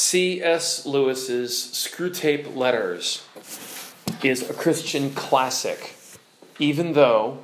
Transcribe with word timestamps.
C.S. 0.00 0.86
Lewis's 0.86 1.52
Screwtape 1.72 2.54
Letters 2.54 3.26
is 4.22 4.48
a 4.48 4.54
Christian 4.54 5.12
classic, 5.12 5.96
even 6.60 6.92
though 6.92 7.40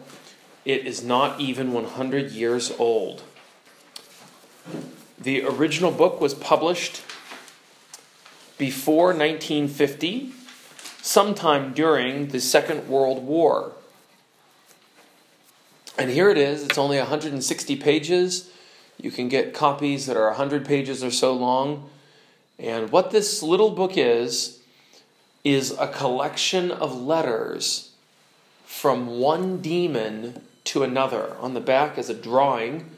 it 0.64 0.86
is 0.86 1.02
not 1.02 1.40
even 1.40 1.72
100 1.72 2.30
years 2.30 2.72
old. 2.78 3.24
The 5.20 5.42
original 5.44 5.90
book 5.90 6.20
was 6.20 6.32
published 6.32 7.02
before 8.56 9.06
1950, 9.06 10.30
sometime 11.02 11.72
during 11.72 12.28
the 12.28 12.40
Second 12.40 12.88
World 12.88 13.24
War. 13.24 13.72
And 15.98 16.08
here 16.08 16.30
it 16.30 16.38
is, 16.38 16.62
it's 16.62 16.78
only 16.78 16.98
160 16.98 17.74
pages. 17.74 18.48
You 18.96 19.10
can 19.10 19.28
get 19.28 19.54
copies 19.54 20.06
that 20.06 20.16
are 20.16 20.28
100 20.28 20.64
pages 20.64 21.02
or 21.02 21.10
so 21.10 21.32
long. 21.32 21.90
And 22.58 22.90
what 22.90 23.10
this 23.10 23.42
little 23.42 23.70
book 23.70 23.96
is, 23.96 24.60
is 25.42 25.72
a 25.78 25.88
collection 25.88 26.70
of 26.70 27.00
letters 27.00 27.90
from 28.64 29.18
one 29.18 29.60
demon 29.60 30.42
to 30.64 30.82
another. 30.82 31.36
On 31.38 31.54
the 31.54 31.60
back 31.60 31.98
is 31.98 32.08
a 32.08 32.14
drawing. 32.14 32.90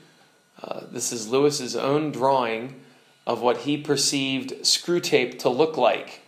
Uh, 0.63 0.83
this 0.91 1.13
is 1.13 1.29
Lewis's 1.29 1.77
own 1.77 2.13
drawing 2.13 2.81
of 3.27 3.43
what 3.43 3.59
he 3.59 3.77
perceived 3.77 4.53
Screwtape 4.63 5.39
to 5.41 5.49
look 5.49 5.77
like. 5.77 6.21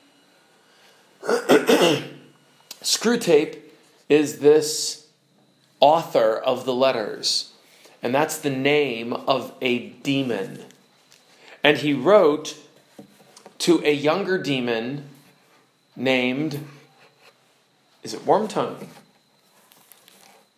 Screwtape 2.83 3.59
is 4.09 4.38
this 4.41 5.07
author 5.80 6.37
of 6.37 6.65
the 6.65 6.74
letters, 6.74 7.52
and 8.02 8.15
that's 8.15 8.38
the 8.38 8.51
name 8.51 9.13
of 9.13 9.55
a 9.60 9.91
demon. 9.91 10.65
And 11.63 11.79
he 11.79 11.93
wrote 11.93 12.57
to 13.59 13.83
a 13.85 13.93
younger 13.93 14.39
demon 14.39 15.09
named, 15.96 16.65
is 18.02 18.15
it 18.15 18.24
Wormtongue? 18.24 18.87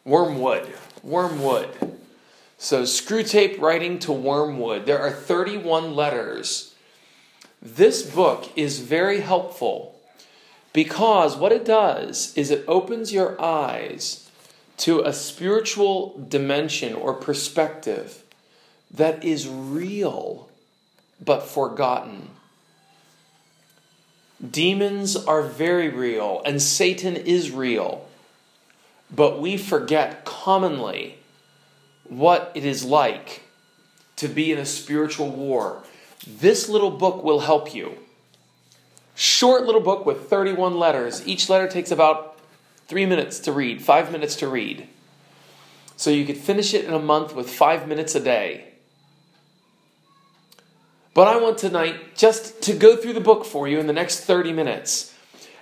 Wormwood. 0.04 0.72
Wormwood. 1.02 1.96
So, 2.58 2.82
Screwtape 2.82 3.58
writing 3.60 3.98
to 4.00 4.12
Wormwood. 4.12 4.84
There 4.84 5.00
are 5.00 5.10
31 5.10 5.94
letters. 5.94 6.74
This 7.62 8.02
book 8.02 8.50
is 8.56 8.80
very 8.80 9.20
helpful 9.20 9.98
because 10.72 11.36
what 11.36 11.52
it 11.52 11.64
does 11.64 12.36
is 12.36 12.50
it 12.50 12.64
opens 12.68 13.12
your 13.12 13.40
eyes 13.40 14.30
to 14.78 15.00
a 15.00 15.12
spiritual 15.12 16.24
dimension 16.28 16.94
or 16.94 17.12
perspective 17.12 18.22
that 18.90 19.22
is 19.22 19.46
real 19.48 20.48
but 21.22 21.42
forgotten. 21.42 22.30
Demons 24.48 25.16
are 25.16 25.42
very 25.42 25.88
real, 25.88 26.40
and 26.46 26.62
Satan 26.62 27.16
is 27.16 27.50
real. 27.50 28.08
But 29.10 29.40
we 29.40 29.56
forget 29.56 30.24
commonly 30.24 31.18
what 32.04 32.50
it 32.54 32.64
is 32.64 32.84
like 32.84 33.42
to 34.16 34.28
be 34.28 34.52
in 34.52 34.58
a 34.58 34.66
spiritual 34.66 35.30
war. 35.30 35.82
This 36.26 36.68
little 36.68 36.90
book 36.90 37.22
will 37.22 37.40
help 37.40 37.74
you. 37.74 37.98
Short 39.14 39.64
little 39.64 39.80
book 39.80 40.06
with 40.06 40.30
31 40.30 40.78
letters. 40.78 41.26
Each 41.26 41.48
letter 41.48 41.68
takes 41.68 41.90
about 41.90 42.38
three 42.88 43.04
minutes 43.04 43.38
to 43.40 43.52
read, 43.52 43.82
five 43.82 44.10
minutes 44.10 44.36
to 44.36 44.48
read. 44.48 44.88
So 45.96 46.08
you 46.08 46.24
could 46.24 46.38
finish 46.38 46.72
it 46.72 46.86
in 46.86 46.94
a 46.94 46.98
month 46.98 47.34
with 47.34 47.50
five 47.50 47.86
minutes 47.86 48.14
a 48.14 48.20
day. 48.20 48.69
But 51.12 51.26
I 51.26 51.40
want 51.40 51.58
tonight 51.58 52.16
just 52.16 52.62
to 52.62 52.72
go 52.72 52.96
through 52.96 53.14
the 53.14 53.20
book 53.20 53.44
for 53.44 53.66
you 53.66 53.80
in 53.80 53.86
the 53.86 53.92
next 53.92 54.20
30 54.20 54.52
minutes. 54.52 55.14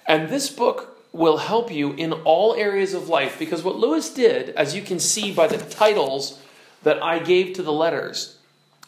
And 0.07 0.29
this 0.29 0.51
book 0.51 0.97
will 1.13 1.39
help 1.39 1.73
you 1.73 1.93
in 1.93 2.13
all 2.13 2.55
areas 2.55 2.93
of 2.93 3.09
life 3.09 3.39
because 3.39 3.63
what 3.63 3.77
Lewis 3.77 4.13
did, 4.13 4.51
as 4.51 4.75
you 4.75 4.83
can 4.83 4.99
see 4.99 5.33
by 5.33 5.47
the 5.47 5.57
titles 5.57 6.41
that 6.83 7.03
I 7.03 7.19
gave 7.19 7.55
to 7.55 7.63
the 7.63 7.73
letters, 7.73 8.37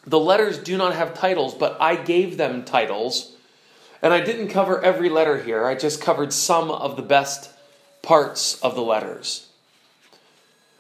the 0.07 0.19
letters 0.19 0.59
do 0.59 0.77
not 0.77 0.95
have 0.95 1.15
titles, 1.15 1.55
but 1.55 1.81
I 1.81 1.97
gave 1.97 2.37
them 2.37 2.65
titles. 2.65 3.37
And 4.03 4.13
I 4.13 4.21
didn't 4.21 4.49
cover 4.49 4.83
every 4.83 5.09
letter 5.09 5.43
here, 5.43 5.67
I 5.67 5.75
just 5.75 6.01
covered 6.01 6.33
some 6.33 6.71
of 6.71 6.97
the 6.97 7.03
best 7.03 7.51
parts 8.03 8.61
of 8.63 8.75
the 8.75 8.83
letters. 8.83 9.49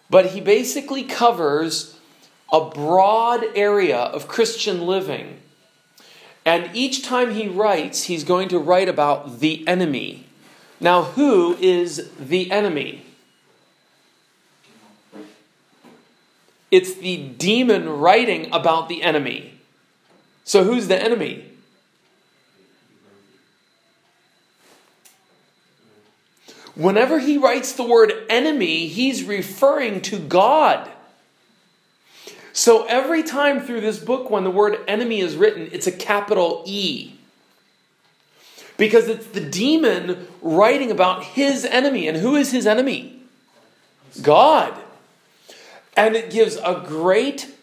But 0.08 0.26
he 0.26 0.40
basically 0.40 1.04
covers 1.04 1.96
a 2.52 2.68
broad 2.68 3.44
area 3.54 3.98
of 3.98 4.28
Christian 4.28 4.86
living 4.86 5.40
and 6.44 6.70
each 6.74 7.04
time 7.04 7.34
he 7.34 7.48
writes, 7.48 8.04
he's 8.04 8.24
going 8.24 8.48
to 8.48 8.58
write 8.58 8.88
about 8.88 9.40
the 9.40 9.66
enemy. 9.68 10.26
Now, 10.80 11.02
who 11.02 11.56
is 11.60 12.10
the 12.18 12.50
enemy? 12.50 13.04
It's 16.70 16.94
the 16.94 17.16
demon 17.16 17.88
writing 17.88 18.48
about 18.52 18.88
the 18.88 19.02
enemy. 19.02 19.60
So, 20.44 20.64
who's 20.64 20.88
the 20.88 21.00
enemy? 21.00 21.44
Whenever 26.74 27.18
he 27.18 27.36
writes 27.36 27.72
the 27.72 27.82
word 27.82 28.12
enemy, 28.30 28.86
he's 28.86 29.24
referring 29.24 30.00
to 30.02 30.18
God. 30.18 30.90
So 32.52 32.84
every 32.86 33.22
time 33.22 33.60
through 33.60 33.80
this 33.80 33.98
book, 33.98 34.30
when 34.30 34.44
the 34.44 34.50
word 34.50 34.78
enemy 34.88 35.20
is 35.20 35.36
written, 35.36 35.68
it's 35.72 35.86
a 35.86 35.92
capital 35.92 36.62
E. 36.66 37.12
Because 38.76 39.08
it's 39.08 39.26
the 39.26 39.40
demon 39.40 40.26
writing 40.40 40.90
about 40.90 41.22
his 41.22 41.64
enemy. 41.64 42.08
And 42.08 42.16
who 42.16 42.34
is 42.34 42.50
his 42.50 42.66
enemy? 42.66 43.20
God. 44.22 44.74
And 45.96 46.16
it 46.16 46.30
gives 46.30 46.56
a 46.56 46.82
great 46.86 47.54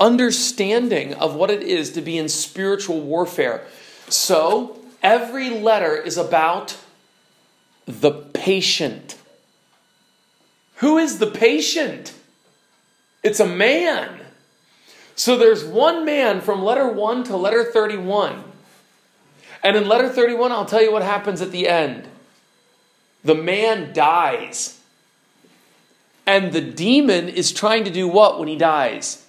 understanding 0.00 1.14
of 1.14 1.34
what 1.34 1.50
it 1.50 1.62
is 1.62 1.92
to 1.92 2.00
be 2.00 2.16
in 2.16 2.28
spiritual 2.28 3.00
warfare. 3.00 3.66
So 4.08 4.78
every 5.02 5.50
letter 5.50 5.96
is 5.96 6.16
about 6.16 6.76
the 7.86 8.12
patient. 8.12 9.16
Who 10.76 10.98
is 10.98 11.18
the 11.18 11.26
patient? 11.26 12.14
It's 13.28 13.40
a 13.40 13.46
man. 13.46 14.20
So 15.14 15.36
there's 15.36 15.62
one 15.62 16.06
man 16.06 16.40
from 16.40 16.64
letter 16.64 16.88
1 16.88 17.24
to 17.24 17.36
letter 17.36 17.62
31. 17.62 18.42
And 19.62 19.76
in 19.76 19.86
letter 19.86 20.08
31, 20.08 20.50
I'll 20.50 20.64
tell 20.64 20.80
you 20.80 20.90
what 20.90 21.02
happens 21.02 21.42
at 21.42 21.52
the 21.52 21.68
end. 21.68 22.08
The 23.22 23.34
man 23.34 23.92
dies. 23.92 24.80
And 26.26 26.54
the 26.54 26.62
demon 26.62 27.28
is 27.28 27.52
trying 27.52 27.84
to 27.84 27.90
do 27.90 28.08
what 28.08 28.38
when 28.38 28.48
he 28.48 28.56
dies? 28.56 29.26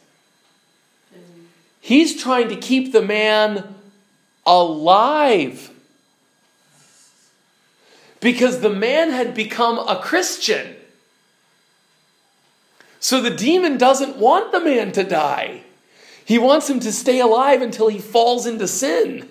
He's 1.82 2.22
trying 2.24 2.48
to 2.48 2.56
keep 2.56 2.94
the 2.94 3.02
man 3.02 3.76
alive. 4.46 5.72
Because 8.22 8.62
the 8.62 8.70
man 8.70 9.10
had 9.10 9.36
become 9.36 9.78
a 9.78 10.00
Christian. 10.02 10.78
So 13.00 13.22
the 13.22 13.30
demon 13.30 13.78
doesn't 13.78 14.18
want 14.18 14.52
the 14.52 14.60
man 14.60 14.92
to 14.94 15.04
die. 15.04 15.62
He 16.26 16.38
wants 16.38 16.70
him 16.70 16.80
to 16.82 16.92
stay 16.92 17.20
alive 17.20 17.62
until 17.62 17.88
he 17.88 18.00
falls 18.00 18.46
into 18.46 18.68
sin. 18.68 19.28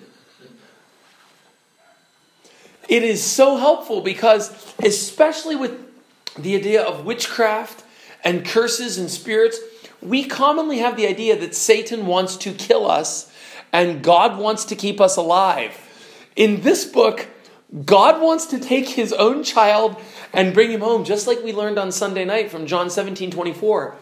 It 2.89 3.03
is 3.03 3.23
so 3.23 3.55
helpful 3.57 4.01
because, 4.01 4.73
especially 4.83 5.55
with 5.55 5.79
the 6.35 6.55
idea 6.55 6.81
of 6.81 7.05
witchcraft 7.05 7.83
and 8.23 8.45
curses 8.45 8.97
and 8.97 9.09
spirits, 9.09 9.59
we 10.01 10.23
commonly 10.23 10.79
have 10.79 10.97
the 10.97 11.07
idea 11.07 11.37
that 11.39 11.55
Satan 11.55 12.07
wants 12.07 12.35
to 12.37 12.51
kill 12.51 12.89
us 12.89 13.31
and 13.71 14.03
God 14.03 14.39
wants 14.39 14.65
to 14.65 14.75
keep 14.75 14.99
us 14.99 15.17
alive. 15.17 15.77
In 16.35 16.61
this 16.61 16.85
book, 16.85 17.27
God 17.85 18.21
wants 18.21 18.47
to 18.47 18.59
take 18.59 18.89
his 18.89 19.13
own 19.13 19.43
child 19.43 19.95
and 20.33 20.53
bring 20.53 20.71
him 20.71 20.81
home, 20.81 21.03
just 21.03 21.27
like 21.27 21.43
we 21.43 21.53
learned 21.53 21.77
on 21.77 21.91
Sunday 21.91 22.25
night 22.25 22.49
from 22.49 22.65
John 22.65 22.89
17 22.89 23.29
24. 23.31 23.95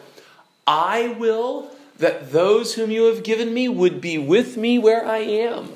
I 0.66 1.08
will 1.18 1.70
that 1.98 2.32
those 2.32 2.74
whom 2.74 2.90
you 2.90 3.04
have 3.04 3.22
given 3.22 3.52
me 3.52 3.68
would 3.68 4.00
be 4.00 4.16
with 4.16 4.56
me 4.56 4.78
where 4.78 5.04
I 5.04 5.18
am, 5.18 5.72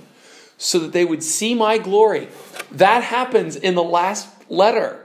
so 0.57 0.79
that 0.79 0.93
they 0.93 1.05
would 1.05 1.23
see 1.23 1.55
my 1.55 1.79
glory. 1.79 2.29
That 2.71 3.03
happens 3.03 3.57
in 3.57 3.75
the 3.75 3.83
last 3.83 4.29
letter. 4.49 5.05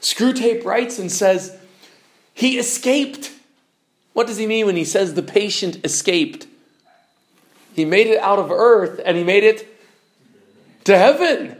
Screwtape 0.00 0.64
writes 0.64 0.98
and 0.98 1.10
says, 1.10 1.56
He 2.34 2.58
escaped. 2.58 3.32
What 4.12 4.26
does 4.26 4.36
he 4.36 4.46
mean 4.46 4.66
when 4.66 4.76
he 4.76 4.84
says 4.84 5.14
the 5.14 5.22
patient 5.22 5.82
escaped? 5.84 6.46
He 7.74 7.86
made 7.86 8.08
it 8.08 8.18
out 8.18 8.38
of 8.38 8.50
earth 8.50 9.00
and 9.02 9.16
he 9.16 9.24
made 9.24 9.44
it 9.44 9.66
to 10.84 10.98
heaven. 10.98 11.56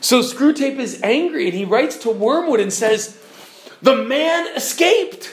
So 0.00 0.20
Screwtape 0.20 0.78
is 0.78 1.00
angry 1.02 1.46
and 1.46 1.54
he 1.54 1.64
writes 1.64 1.98
to 1.98 2.10
Wormwood 2.10 2.60
and 2.60 2.72
says, 2.72 3.22
The 3.82 3.96
man 3.96 4.56
escaped. 4.56 5.30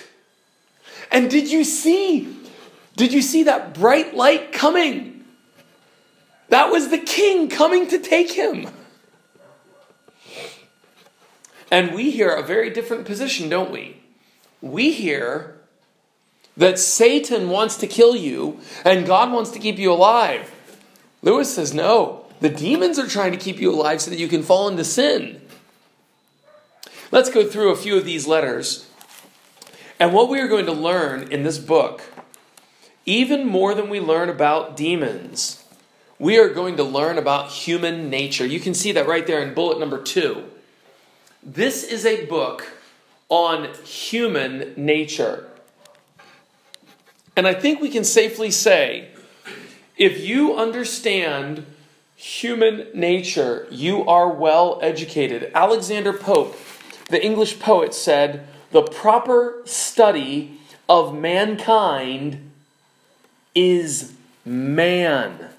And 1.11 1.29
did 1.29 1.49
you 1.49 1.63
see? 1.63 2.35
Did 2.95 3.13
you 3.13 3.21
see 3.21 3.43
that 3.43 3.73
bright 3.73 4.15
light 4.15 4.51
coming? 4.51 5.25
That 6.49 6.71
was 6.71 6.89
the 6.89 6.97
king 6.97 7.49
coming 7.49 7.87
to 7.87 7.99
take 7.99 8.31
him. 8.31 8.67
And 11.69 11.93
we 11.93 12.11
hear 12.11 12.29
a 12.29 12.43
very 12.43 12.69
different 12.69 13.05
position, 13.05 13.49
don't 13.49 13.71
we? 13.71 14.01
We 14.61 14.91
hear 14.91 15.57
that 16.55 16.79
Satan 16.79 17.49
wants 17.49 17.77
to 17.77 17.87
kill 17.87 18.15
you 18.15 18.59
and 18.83 19.05
God 19.05 19.31
wants 19.31 19.51
to 19.51 19.59
keep 19.59 19.77
you 19.77 19.91
alive. 19.91 20.53
Lewis 21.21 21.53
says, 21.53 21.73
no, 21.73 22.26
the 22.39 22.49
demons 22.49 22.99
are 22.99 23.07
trying 23.07 23.31
to 23.31 23.37
keep 23.37 23.59
you 23.59 23.71
alive 23.71 24.01
so 24.01 24.09
that 24.11 24.19
you 24.19 24.27
can 24.27 24.43
fall 24.43 24.67
into 24.67 24.83
sin. 24.83 25.41
Let's 27.11 27.29
go 27.29 27.47
through 27.47 27.71
a 27.71 27.75
few 27.75 27.97
of 27.97 28.05
these 28.05 28.27
letters. 28.27 28.89
And 29.99 30.13
what 30.13 30.29
we 30.29 30.39
are 30.39 30.47
going 30.47 30.65
to 30.65 30.73
learn 30.73 31.31
in 31.31 31.43
this 31.43 31.57
book, 31.57 32.01
even 33.05 33.47
more 33.47 33.73
than 33.73 33.89
we 33.89 33.99
learn 33.99 34.29
about 34.29 34.75
demons, 34.75 35.63
we 36.19 36.37
are 36.37 36.49
going 36.49 36.77
to 36.77 36.83
learn 36.83 37.17
about 37.17 37.49
human 37.49 38.09
nature. 38.09 38.45
You 38.45 38.59
can 38.59 38.73
see 38.73 38.91
that 38.91 39.07
right 39.07 39.25
there 39.25 39.41
in 39.41 39.53
bullet 39.53 39.79
number 39.79 40.01
two. 40.01 40.43
This 41.41 41.83
is 41.83 42.05
a 42.05 42.25
book 42.25 42.71
on 43.29 43.73
human 43.83 44.73
nature. 44.75 45.47
And 47.35 47.47
I 47.47 47.53
think 47.53 47.79
we 47.79 47.89
can 47.89 48.03
safely 48.03 48.51
say 48.51 49.09
if 49.95 50.19
you 50.19 50.55
understand 50.55 51.65
human 52.17 52.87
nature, 52.95 53.67
you 53.69 54.05
are 54.07 54.27
well 54.27 54.79
educated. 54.81 55.51
Alexander 55.53 56.11
Pope, 56.11 56.57
the 57.09 57.23
English 57.23 57.59
poet, 57.59 57.93
said, 57.93 58.47
The 58.71 58.81
proper 58.81 59.61
study 59.65 60.59
of 60.89 61.15
mankind 61.15 62.51
is 63.53 64.13
man. 64.43 65.49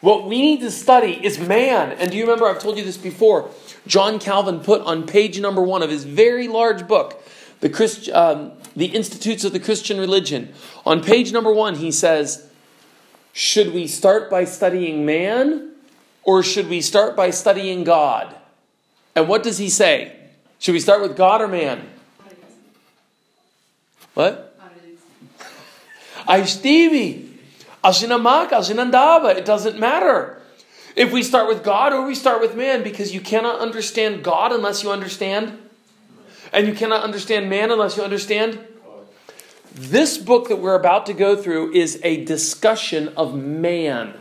What 0.00 0.28
we 0.28 0.42
need 0.42 0.60
to 0.60 0.70
study 0.70 1.24
is 1.24 1.38
man. 1.38 1.92
And 1.92 2.10
do 2.10 2.16
you 2.18 2.24
remember, 2.24 2.46
I've 2.46 2.60
told 2.60 2.76
you 2.76 2.84
this 2.84 2.98
before, 2.98 3.48
John 3.86 4.18
Calvin 4.18 4.60
put 4.60 4.82
on 4.82 5.06
page 5.06 5.40
number 5.40 5.62
one 5.62 5.82
of 5.82 5.88
his 5.88 6.04
very 6.04 6.46
large 6.46 6.86
book, 6.86 7.22
The, 7.60 7.70
Christ, 7.70 8.10
um, 8.10 8.52
the 8.76 8.86
Institutes 8.86 9.44
of 9.44 9.52
the 9.52 9.60
Christian 9.60 9.98
Religion. 9.98 10.52
On 10.84 11.02
page 11.02 11.32
number 11.32 11.52
one, 11.52 11.76
he 11.76 11.90
says, 11.90 12.48
Should 13.32 13.72
we 13.72 13.86
start 13.86 14.30
by 14.30 14.44
studying 14.44 15.06
man 15.06 15.72
or 16.22 16.42
should 16.42 16.68
we 16.68 16.80
start 16.80 17.16
by 17.16 17.30
studying 17.30 17.84
God? 17.84 18.34
And 19.14 19.28
what 19.28 19.42
does 19.42 19.58
he 19.58 19.68
say? 19.68 20.16
Should 20.58 20.72
we 20.72 20.80
start 20.80 21.02
with 21.02 21.16
God 21.16 21.40
or 21.40 21.48
man? 21.48 21.88
What? 24.14 24.56
I 26.28 26.44
Stevie. 26.44 27.30
Asinamak, 27.82 28.50
Asinandava. 28.50 29.34
It 29.34 29.44
doesn't 29.44 29.78
matter. 29.78 30.40
If 30.94 31.12
we 31.12 31.22
start 31.22 31.48
with 31.48 31.64
God 31.64 31.92
or 31.92 32.06
we 32.06 32.14
start 32.14 32.40
with 32.40 32.54
man, 32.54 32.82
because 32.82 33.14
you 33.14 33.20
cannot 33.20 33.58
understand 33.60 34.22
God 34.22 34.52
unless 34.52 34.82
you 34.82 34.90
understand, 34.90 35.58
and 36.52 36.66
you 36.66 36.74
cannot 36.74 37.02
understand 37.02 37.48
man 37.48 37.70
unless 37.70 37.96
you 37.96 38.02
understand. 38.02 38.58
This 39.74 40.18
book 40.18 40.48
that 40.48 40.56
we're 40.56 40.74
about 40.74 41.06
to 41.06 41.14
go 41.14 41.34
through 41.34 41.72
is 41.72 41.98
a 42.04 42.24
discussion 42.24 43.08
of 43.16 43.34
man. 43.34 44.12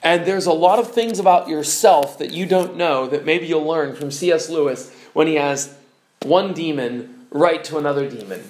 And 0.00 0.24
there's 0.24 0.46
a 0.46 0.52
lot 0.52 0.78
of 0.78 0.92
things 0.92 1.18
about 1.18 1.48
yourself 1.48 2.18
that 2.18 2.30
you 2.30 2.46
don't 2.46 2.76
know 2.76 3.08
that 3.08 3.24
maybe 3.24 3.46
you'll 3.46 3.66
learn 3.66 3.96
from 3.96 4.12
C.S. 4.12 4.48
Lewis 4.48 4.94
when 5.12 5.26
he 5.26 5.34
has 5.34 5.76
one 6.22 6.52
demon 6.52 7.26
write 7.30 7.64
to 7.64 7.78
another 7.78 8.08
demon. 8.08 8.48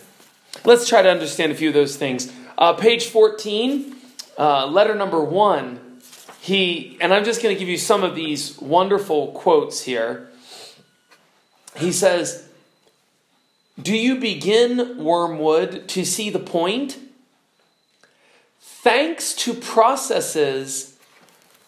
Let's 0.66 0.87
try 0.87 1.00
to 1.00 1.08
understand 1.08 1.52
a 1.52 1.54
few 1.54 1.69
of 1.69 1.75
those 1.75 1.96
things. 1.96 2.31
Uh, 2.58 2.75
page 2.75 3.06
14, 3.06 3.96
uh, 4.37 4.66
letter 4.66 4.94
number 4.94 5.25
one, 5.25 6.00
he, 6.40 6.99
and 7.00 7.14
I'm 7.14 7.25
just 7.25 7.43
going 7.43 7.54
to 7.54 7.58
give 7.58 7.69
you 7.69 7.78
some 7.78 8.04
of 8.04 8.14
these 8.14 8.61
wonderful 8.61 9.28
quotes 9.28 9.82
here. 9.82 10.28
He 11.76 11.93
says, 11.93 12.48
Do 13.80 13.96
you 13.96 14.16
begin, 14.16 15.04
Wormwood, 15.04 15.86
to 15.88 16.04
see 16.04 16.30
the 16.30 16.40
point? 16.40 16.98
Thanks 18.60 19.34
to 19.34 19.54
processes 19.54 20.96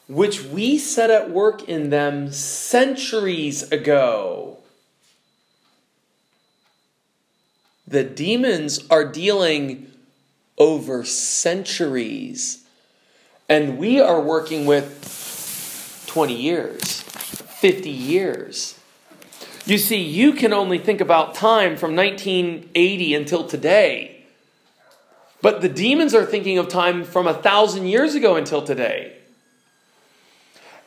which 0.08 0.42
we 0.42 0.76
set 0.76 1.08
at 1.10 1.30
work 1.30 1.68
in 1.68 1.90
them 1.90 2.32
centuries 2.32 3.70
ago. 3.70 4.58
The 7.86 8.02
demons 8.02 8.84
are 8.90 9.04
dealing 9.04 9.92
over 10.58 11.04
centuries. 11.04 12.64
And 13.48 13.78
we 13.78 14.00
are 14.00 14.20
working 14.20 14.66
with 14.66 16.04
20 16.08 16.34
years, 16.34 17.02
50 17.02 17.88
years. 17.88 18.79
You 19.66 19.78
see, 19.78 20.00
you 20.00 20.32
can 20.32 20.52
only 20.52 20.78
think 20.78 21.00
about 21.00 21.34
time 21.34 21.76
from 21.76 21.94
1980 21.94 23.14
until 23.14 23.46
today. 23.46 24.24
But 25.42 25.60
the 25.60 25.68
demons 25.68 26.14
are 26.14 26.24
thinking 26.24 26.58
of 26.58 26.68
time 26.68 27.04
from 27.04 27.26
a 27.26 27.34
thousand 27.34 27.86
years 27.86 28.14
ago 28.14 28.36
until 28.36 28.62
today. 28.62 29.16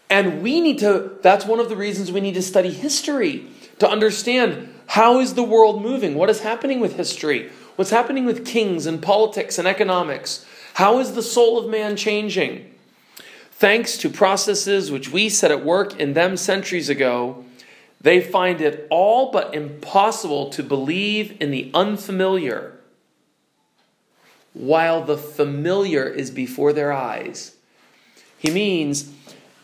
And 0.09 0.43
we 0.43 0.61
need 0.61 0.79
to, 0.79 1.17
that's 1.21 1.45
one 1.45 1.59
of 1.59 1.69
the 1.69 1.75
reasons 1.75 2.11
we 2.11 2.21
need 2.21 2.35
to 2.35 2.41
study 2.41 2.71
history 2.71 3.47
to 3.79 3.89
understand 3.89 4.69
how 4.87 5.19
is 5.19 5.33
the 5.33 5.43
world 5.43 5.81
moving? 5.81 6.13
What 6.13 6.29
is 6.29 6.41
happening 6.41 6.79
with 6.79 6.97
history? 6.97 7.49
What's 7.75 7.89
happening 7.89 8.25
with 8.25 8.45
kings 8.45 8.85
and 8.85 9.01
politics 9.01 9.57
and 9.57 9.67
economics? 9.67 10.45
How 10.75 10.99
is 10.99 11.13
the 11.13 11.23
soul 11.23 11.57
of 11.57 11.69
man 11.69 11.95
changing? 11.95 12.71
Thanks 13.51 13.97
to 13.99 14.09
processes 14.09 14.91
which 14.91 15.11
we 15.11 15.29
set 15.29 15.49
at 15.49 15.65
work 15.65 15.99
in 15.99 16.13
them 16.13 16.37
centuries 16.37 16.89
ago, 16.89 17.43
they 18.03 18.21
find 18.21 18.61
it 18.61 18.85
all 18.89 19.31
but 19.31 19.55
impossible 19.55 20.49
to 20.51 20.61
believe 20.61 21.35
in 21.41 21.51
the 21.51 21.71
unfamiliar 21.73 22.77
while 24.53 25.03
the 25.03 25.17
familiar 25.17 26.05
is 26.05 26.29
before 26.29 26.73
their 26.73 26.91
eyes. 26.91 27.55
He 28.37 28.51
means 28.51 29.11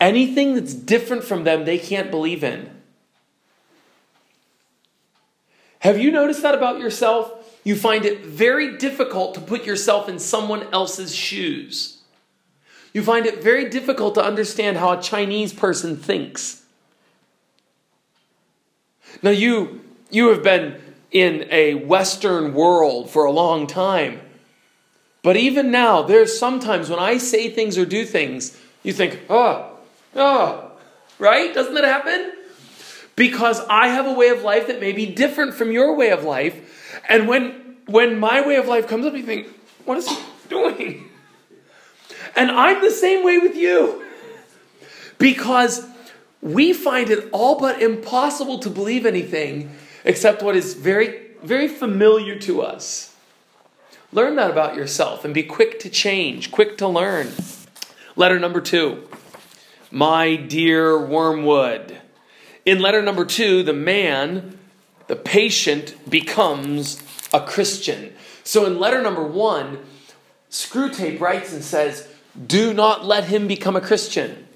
anything 0.00 0.54
that's 0.54 0.74
different 0.74 1.22
from 1.22 1.44
them, 1.44 1.64
they 1.64 1.78
can't 1.78 2.10
believe 2.10 2.42
in. 2.42 2.70
Have 5.80 5.98
you 5.98 6.10
noticed 6.10 6.42
that 6.42 6.54
about 6.54 6.80
yourself? 6.80 7.60
You 7.62 7.76
find 7.76 8.06
it 8.06 8.24
very 8.24 8.78
difficult 8.78 9.34
to 9.34 9.40
put 9.40 9.64
yourself 9.64 10.08
in 10.08 10.18
someone 10.18 10.66
else's 10.72 11.14
shoes. 11.14 11.98
You 12.94 13.02
find 13.02 13.26
it 13.26 13.42
very 13.42 13.68
difficult 13.68 14.14
to 14.14 14.24
understand 14.24 14.78
how 14.78 14.92
a 14.92 15.02
Chinese 15.02 15.52
person 15.52 15.96
thinks. 15.96 16.59
Now, 19.22 19.30
you, 19.30 19.80
you 20.10 20.28
have 20.28 20.42
been 20.42 20.80
in 21.10 21.46
a 21.50 21.74
Western 21.74 22.54
world 22.54 23.10
for 23.10 23.24
a 23.24 23.30
long 23.30 23.66
time. 23.66 24.20
But 25.22 25.36
even 25.36 25.70
now, 25.70 26.02
there's 26.02 26.38
sometimes 26.38 26.88
when 26.88 26.98
I 26.98 27.18
say 27.18 27.50
things 27.50 27.76
or 27.76 27.84
do 27.84 28.04
things, 28.04 28.58
you 28.82 28.92
think, 28.92 29.20
oh, 29.28 29.76
oh, 30.16 30.72
right? 31.18 31.52
Doesn't 31.52 31.74
that 31.74 31.84
happen? 31.84 32.32
Because 33.16 33.60
I 33.68 33.88
have 33.88 34.06
a 34.06 34.14
way 34.14 34.30
of 34.30 34.42
life 34.42 34.68
that 34.68 34.80
may 34.80 34.92
be 34.92 35.06
different 35.06 35.54
from 35.54 35.72
your 35.72 35.94
way 35.94 36.10
of 36.10 36.24
life. 36.24 37.02
And 37.08 37.28
when 37.28 37.76
when 37.86 38.18
my 38.18 38.46
way 38.46 38.54
of 38.56 38.68
life 38.68 38.86
comes 38.86 39.04
up, 39.04 39.14
you 39.14 39.24
think, 39.24 39.48
what 39.84 39.98
is 39.98 40.08
he 40.08 40.16
doing? 40.48 41.10
And 42.36 42.50
I'm 42.50 42.80
the 42.80 42.90
same 42.90 43.24
way 43.24 43.38
with 43.38 43.56
you. 43.56 44.04
Because 45.18 45.84
we 46.42 46.72
find 46.72 47.10
it 47.10 47.28
all 47.32 47.58
but 47.58 47.82
impossible 47.82 48.58
to 48.60 48.70
believe 48.70 49.04
anything 49.04 49.70
except 50.04 50.42
what 50.42 50.56
is 50.56 50.74
very, 50.74 51.32
very 51.42 51.68
familiar 51.68 52.38
to 52.38 52.62
us. 52.62 53.14
Learn 54.12 54.36
that 54.36 54.50
about 54.50 54.74
yourself 54.74 55.24
and 55.24 55.32
be 55.32 55.42
quick 55.42 55.78
to 55.80 55.90
change, 55.90 56.50
quick 56.50 56.78
to 56.78 56.88
learn. 56.88 57.28
Letter 58.16 58.38
number 58.38 58.60
two. 58.60 59.06
My 59.90 60.36
dear 60.36 60.98
Wormwood. 60.98 62.00
In 62.64 62.80
letter 62.80 63.02
number 63.02 63.24
two, 63.24 63.62
the 63.62 63.72
man 63.72 64.58
the 65.10 65.16
patient 65.16 65.96
becomes 66.08 67.02
a 67.32 67.40
Christian. 67.40 68.14
So 68.44 68.64
in 68.64 68.78
letter 68.78 69.02
number 69.02 69.24
one, 69.24 69.80
Screwtape 70.52 71.20
writes 71.20 71.52
and 71.52 71.64
says, 71.64 72.08
Do 72.46 72.72
not 72.72 73.04
let 73.04 73.24
him 73.24 73.48
become 73.48 73.74
a 73.74 73.80
Christian. 73.80 74.46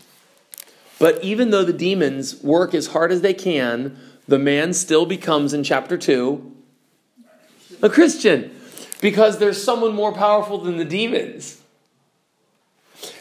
But 0.98 1.22
even 1.22 1.50
though 1.50 1.64
the 1.64 1.72
demons 1.72 2.42
work 2.42 2.74
as 2.74 2.88
hard 2.88 3.12
as 3.12 3.20
they 3.20 3.34
can, 3.34 3.96
the 4.26 4.38
man 4.38 4.72
still 4.72 5.06
becomes, 5.06 5.52
in 5.52 5.64
chapter 5.64 5.96
2, 5.96 6.52
a 7.82 7.90
Christian 7.90 8.50
because 9.00 9.38
there's 9.38 9.62
someone 9.62 9.94
more 9.94 10.12
powerful 10.12 10.56
than 10.56 10.78
the 10.78 10.84
demons. 10.84 11.60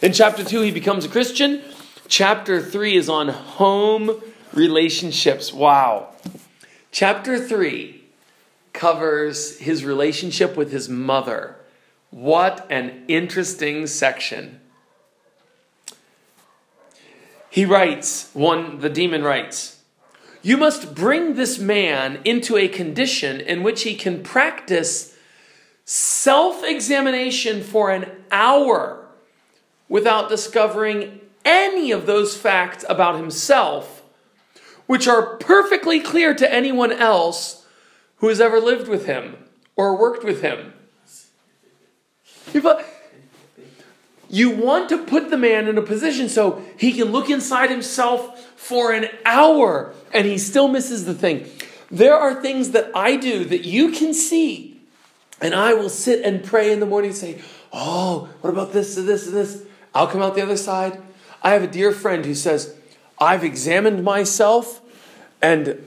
In 0.02 0.14
chapter 0.14 0.44
2, 0.44 0.62
he 0.62 0.72
becomes 0.72 1.04
a 1.04 1.10
Christian. 1.10 1.62
Chapter 2.08 2.62
3 2.62 2.96
is 2.96 3.10
on 3.10 3.28
home 3.28 4.22
relationships. 4.54 5.52
Wow. 5.52 6.10
Chapter 6.92 7.38
3 7.38 8.02
covers 8.72 9.60
his 9.60 9.84
relationship 9.84 10.56
with 10.56 10.72
his 10.72 10.88
mother. 10.88 11.58
What 12.12 12.66
an 12.70 13.04
interesting 13.08 13.88
section. 13.88 14.62
He 17.54 17.66
writes, 17.66 18.32
one, 18.34 18.80
the 18.80 18.90
demon 18.90 19.24
writes, 19.24 19.78
You 20.42 20.58
must 20.58 20.96
bring 20.96 21.36
this 21.36 21.60
man 21.60 22.20
into 22.26 22.58
a 22.58 22.68
condition 22.68 23.40
in 23.40 23.62
which 23.62 23.84
he 23.84 23.94
can 23.94 24.24
practice 24.24 25.16
self 25.86 26.64
examination 26.64 27.62
for 27.62 27.92
an 27.92 28.10
hour 28.32 29.06
without 29.88 30.30
discovering 30.30 31.22
any 31.46 31.92
of 31.92 32.08
those 32.08 32.36
facts 32.36 32.86
about 32.90 33.18
himself, 33.18 34.02
which 34.88 35.08
are 35.08 35.38
perfectly 35.38 36.00
clear 36.00 36.34
to 36.34 36.52
anyone 36.52 36.92
else 36.92 37.68
who 38.16 38.30
has 38.30 38.42
ever 38.42 38.60
lived 38.60 38.88
with 38.88 39.06
him 39.06 39.38
or 39.76 39.96
worked 39.96 40.24
with 40.24 40.42
him. 40.42 40.74
You 44.34 44.50
want 44.50 44.90
to 44.90 44.98
put 44.98 45.30
the 45.30 45.38
man 45.38 45.68
in 45.68 45.78
a 45.78 45.84
position 45.84 46.28
so 46.28 46.66
he 46.76 46.92
can 46.92 47.12
look 47.12 47.30
inside 47.30 47.70
himself 47.70 48.44
for 48.56 48.92
an 48.92 49.10
hour 49.26 49.94
and 50.12 50.26
he 50.26 50.40
still 50.40 50.68
misses 50.68 51.06
the 51.06 51.14
thing. 51.14 51.48
There 51.92 52.18
are 52.18 52.42
things 52.42 52.72
that 52.72 52.90
I 52.96 53.16
do 53.16 53.46
that 53.46 53.64
you 53.64 53.92
can 53.92 54.12
see, 54.12 54.82
and 55.40 55.54
I 55.54 55.76
will 55.76 55.88
sit 55.88 56.26
and 56.26 56.44
pray 56.44 56.72
in 56.72 56.80
the 56.80 56.88
morning 56.88 57.12
and 57.12 57.18
say, 57.18 57.44
Oh, 57.72 58.28
what 58.42 58.50
about 58.50 58.74
this 58.74 58.98
and 58.98 59.08
this 59.08 59.28
and 59.28 59.36
this? 59.36 59.64
I'll 59.94 60.08
come 60.08 60.24
out 60.24 60.34
the 60.34 60.42
other 60.42 60.58
side. 60.58 61.00
I 61.44 61.52
have 61.52 61.62
a 61.62 61.68
dear 61.68 61.92
friend 61.92 62.26
who 62.26 62.34
says, 62.34 62.76
I've 63.20 63.44
examined 63.44 64.04
myself 64.04 64.82
and 65.44 65.86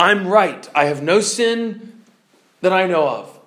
I'm 0.00 0.26
right. 0.26 0.66
I 0.74 0.86
have 0.86 1.02
no 1.02 1.20
sin 1.20 2.04
that 2.62 2.72
I 2.72 2.86
know 2.86 3.06
of. 3.06 3.38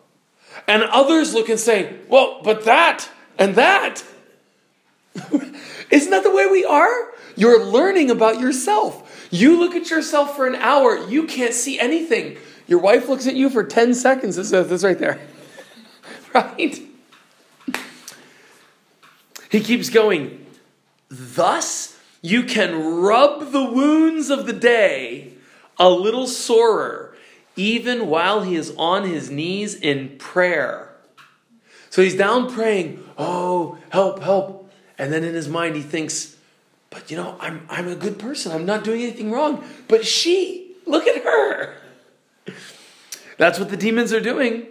And 0.67 0.83
others 0.83 1.33
look 1.33 1.49
and 1.49 1.59
say, 1.59 1.95
Well, 2.07 2.41
but 2.43 2.65
that 2.65 3.09
and 3.37 3.55
that. 3.55 4.03
Isn't 5.91 6.11
that 6.11 6.23
the 6.23 6.31
way 6.31 6.47
we 6.47 6.65
are? 6.65 7.11
You're 7.35 7.65
learning 7.65 8.11
about 8.11 8.39
yourself. 8.39 9.27
You 9.31 9.59
look 9.59 9.75
at 9.75 9.89
yourself 9.89 10.35
for 10.35 10.47
an 10.47 10.55
hour, 10.55 11.07
you 11.07 11.25
can't 11.25 11.53
see 11.53 11.79
anything. 11.79 12.37
Your 12.67 12.79
wife 12.79 13.09
looks 13.09 13.27
at 13.27 13.35
you 13.35 13.49
for 13.49 13.63
10 13.63 13.93
seconds. 13.93 14.35
This, 14.35 14.51
this 14.51 14.83
right 14.83 14.97
there. 14.97 15.19
right? 16.33 16.81
He 19.49 19.59
keeps 19.59 19.89
going. 19.89 20.45
Thus, 21.09 21.99
you 22.21 22.43
can 22.43 23.01
rub 23.01 23.51
the 23.51 23.65
wounds 23.65 24.29
of 24.29 24.45
the 24.45 24.53
day 24.53 25.33
a 25.77 25.89
little 25.89 26.27
sorer, 26.27 27.15
even 27.55 28.07
while 28.07 28.43
he 28.43 28.55
is 28.55 28.73
on 28.77 29.03
his 29.03 29.29
knees 29.29 29.75
in 29.75 30.17
prayer. 30.17 30.89
So 31.89 32.01
he's 32.01 32.15
down 32.15 32.49
praying, 32.49 33.03
Oh, 33.23 33.77
help, 33.89 34.23
help. 34.23 34.71
And 34.97 35.13
then 35.13 35.23
in 35.23 35.35
his 35.35 35.47
mind, 35.47 35.75
he 35.75 35.83
thinks, 35.83 36.37
But 36.89 37.11
you 37.11 37.17
know, 37.17 37.37
I'm, 37.39 37.67
I'm 37.69 37.87
a 37.87 37.95
good 37.95 38.17
person. 38.17 38.51
I'm 38.51 38.65
not 38.65 38.83
doing 38.83 39.03
anything 39.03 39.31
wrong. 39.31 39.63
But 39.87 40.07
she, 40.07 40.75
look 40.87 41.05
at 41.05 41.23
her. 41.23 41.77
That's 43.37 43.59
what 43.59 43.69
the 43.69 43.77
demons 43.77 44.11
are 44.11 44.19
doing. 44.19 44.65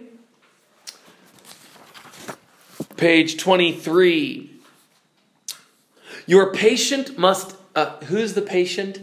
Page 2.97 3.37
23. 3.37 4.51
Your 6.27 6.51
patient 6.51 7.17
must, 7.17 7.55
uh, 7.73 7.97
who's 8.01 8.33
the 8.33 8.41
patient? 8.41 8.99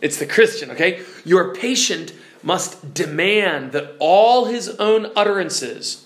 It's 0.00 0.18
the 0.18 0.26
Christian, 0.26 0.72
okay? 0.72 1.02
Your 1.24 1.54
patient 1.54 2.12
must 2.42 2.92
demand 2.92 3.70
that 3.70 3.94
all 4.00 4.46
his 4.46 4.68
own 4.80 5.12
utterances 5.14 6.04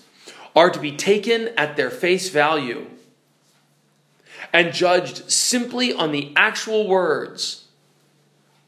are 0.55 0.69
to 0.69 0.79
be 0.79 0.91
taken 0.91 1.49
at 1.57 1.75
their 1.75 1.89
face 1.89 2.29
value 2.29 2.87
and 4.51 4.73
judged 4.73 5.29
simply 5.29 5.93
on 5.93 6.11
the 6.11 6.33
actual 6.35 6.87
words, 6.87 7.65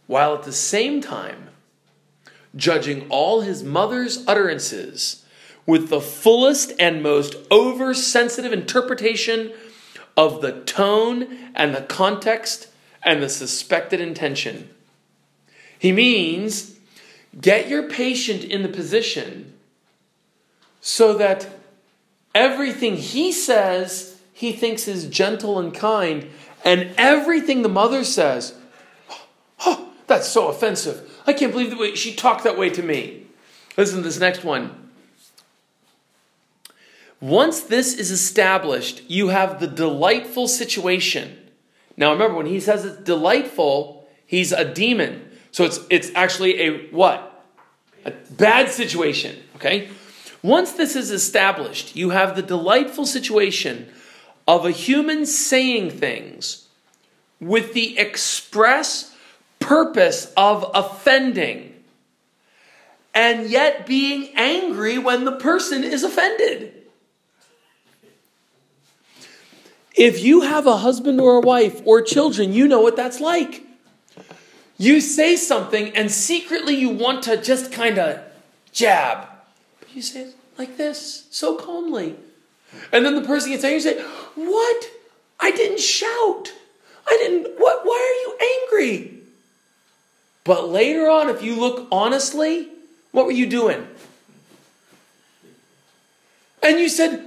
while 0.07 0.35
at 0.35 0.43
the 0.43 0.51
same 0.51 1.01
time 1.01 1.49
judging 2.55 3.07
all 3.09 3.41
his 3.41 3.63
mother's 3.63 4.23
utterances 4.27 5.25
with 5.65 5.89
the 5.89 6.01
fullest 6.01 6.73
and 6.79 7.01
most 7.01 7.35
oversensitive 7.49 8.51
interpretation 8.51 9.53
of 10.17 10.41
the 10.41 10.61
tone 10.61 11.27
and 11.55 11.73
the 11.73 11.81
context 11.81 12.67
and 13.03 13.23
the 13.23 13.29
suspected 13.29 14.01
intention. 14.01 14.69
He 15.79 15.91
means 15.91 16.75
get 17.39 17.69
your 17.69 17.89
patient 17.89 18.43
in 18.43 18.63
the 18.63 18.69
position 18.69 19.53
so 20.81 21.13
that 21.13 21.47
everything 22.33 22.95
he 22.95 23.31
says 23.31 24.19
he 24.33 24.51
thinks 24.51 24.87
is 24.87 25.07
gentle 25.07 25.59
and 25.59 25.73
kind, 25.73 26.29
and 26.65 26.91
everything 26.97 27.61
the 27.61 27.69
mother 27.69 28.03
says, 28.03 28.55
oh, 29.65 29.89
that's 30.07 30.27
so 30.27 30.47
offensive. 30.47 31.07
I 31.27 31.33
can't 31.33 31.51
believe 31.51 31.69
the 31.69 31.77
way 31.77 31.95
she 31.95 32.15
talked 32.15 32.43
that 32.43 32.57
way 32.57 32.69
to 32.71 32.83
me. 32.83 33.27
Listen 33.77 33.97
to 33.97 34.03
this 34.03 34.19
next 34.19 34.43
one. 34.43 34.81
Once 37.19 37.61
this 37.61 37.93
is 37.93 38.09
established, 38.09 39.03
you 39.07 39.27
have 39.27 39.59
the 39.59 39.67
delightful 39.67 40.47
situation. 40.47 41.37
Now 41.95 42.11
remember, 42.11 42.35
when 42.35 42.47
he 42.47 42.59
says 42.59 42.83
it's 42.83 42.97
delightful, 43.03 44.07
he's 44.25 44.51
a 44.51 44.65
demon. 44.65 45.29
So 45.51 45.65
it's, 45.65 45.79
it's 45.91 46.11
actually 46.15 46.59
a 46.59 46.87
what? 46.87 47.45
A 48.05 48.11
bad 48.31 48.71
situation, 48.71 49.37
okay? 49.57 49.89
Once 50.43 50.71
this 50.73 50.95
is 50.95 51.11
established, 51.11 51.95
you 51.95 52.09
have 52.09 52.35
the 52.35 52.41
delightful 52.41 53.05
situation 53.05 53.87
of 54.47 54.65
a 54.65 54.71
human 54.71 55.25
saying 55.25 55.89
things 55.89 56.67
with 57.39 57.73
the 57.73 57.97
express 57.97 59.15
purpose 59.59 60.31
of 60.35 60.69
offending 60.73 61.71
and 63.13 63.49
yet 63.49 63.85
being 63.85 64.29
angry 64.35 64.97
when 64.97 65.25
the 65.25 65.33
person 65.33 65.83
is 65.83 66.03
offended. 66.03 66.73
If 69.93 70.23
you 70.23 70.41
have 70.41 70.65
a 70.65 70.77
husband 70.77 71.19
or 71.19 71.37
a 71.37 71.41
wife 71.41 71.81
or 71.85 72.01
children, 72.01 72.53
you 72.53 72.67
know 72.67 72.81
what 72.81 72.95
that's 72.95 73.19
like. 73.19 73.63
You 74.77 75.01
say 75.01 75.35
something 75.35 75.95
and 75.95 76.09
secretly 76.09 76.75
you 76.75 76.89
want 76.89 77.23
to 77.23 77.37
just 77.37 77.71
kind 77.71 77.99
of 77.99 78.19
jab. 78.71 79.27
You 79.93 80.01
say 80.01 80.21
it 80.21 80.35
like 80.57 80.77
this, 80.77 81.27
so 81.31 81.55
calmly. 81.55 82.15
And 82.91 83.05
then 83.05 83.15
the 83.15 83.21
person 83.21 83.51
gets 83.51 83.63
angry 83.63 83.75
and 83.75 83.83
say, 83.83 84.03
What? 84.35 84.89
I 85.39 85.51
didn't 85.51 85.79
shout. 85.79 86.53
I 87.07 87.17
didn't, 87.17 87.59
what? 87.59 87.85
Why 87.85 87.97
are 87.97 88.21
you 88.21 88.85
angry? 88.87 89.17
But 90.43 90.69
later 90.69 91.09
on, 91.09 91.29
if 91.29 91.43
you 91.43 91.59
look 91.59 91.87
honestly, 91.91 92.69
what 93.11 93.25
were 93.25 93.31
you 93.31 93.47
doing? 93.47 93.85
And 96.63 96.79
you 96.79 96.89
said, 96.89 97.25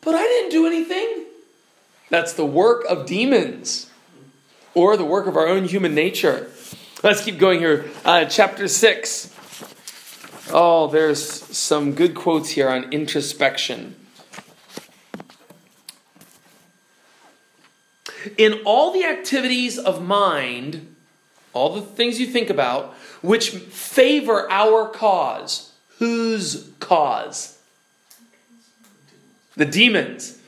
But 0.00 0.14
I 0.14 0.22
didn't 0.22 0.50
do 0.50 0.66
anything. 0.66 1.24
That's 2.08 2.32
the 2.32 2.46
work 2.46 2.84
of 2.88 3.06
demons 3.06 3.88
or 4.74 4.96
the 4.96 5.04
work 5.04 5.26
of 5.26 5.36
our 5.36 5.46
own 5.46 5.64
human 5.64 5.94
nature. 5.94 6.50
Let's 7.02 7.24
keep 7.24 7.38
going 7.38 7.60
here. 7.60 7.86
Uh, 8.04 8.24
chapter 8.24 8.66
6. 8.68 9.34
Oh, 10.52 10.88
there's 10.88 11.22
some 11.56 11.94
good 11.94 12.14
quotes 12.14 12.50
here 12.50 12.68
on 12.68 12.92
introspection. 12.92 13.96
In 18.36 18.60
all 18.64 18.92
the 18.92 19.04
activities 19.04 19.78
of 19.78 20.02
mind, 20.02 20.94
all 21.52 21.74
the 21.74 21.82
things 21.82 22.20
you 22.20 22.26
think 22.26 22.50
about, 22.50 22.94
which 23.22 23.50
favor 23.50 24.50
our 24.50 24.88
cause, 24.88 25.72
whose 25.98 26.70
cause? 26.80 27.58
The 29.56 29.64
demons 29.64 30.40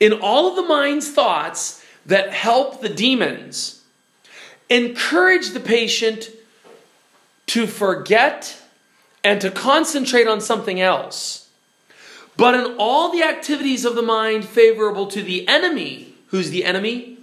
in 0.00 0.12
all 0.12 0.48
of 0.48 0.56
the 0.56 0.62
mind's 0.62 1.10
thoughts 1.10 1.84
that 2.06 2.32
help 2.32 2.80
the 2.80 2.88
demons, 2.88 3.82
encourage 4.70 5.50
the 5.50 5.60
patient 5.60 6.30
to 7.46 7.66
forget 7.66 8.56
and 9.24 9.40
to 9.40 9.50
concentrate 9.50 10.26
on 10.26 10.40
something 10.40 10.80
else. 10.80 11.48
But 12.36 12.54
in 12.54 12.76
all 12.78 13.10
the 13.12 13.22
activities 13.22 13.84
of 13.84 13.94
the 13.94 14.02
mind 14.02 14.44
favorable 14.44 15.06
to 15.08 15.22
the 15.22 15.46
enemy, 15.48 16.14
who's 16.28 16.50
the 16.50 16.64
enemy? 16.64 17.18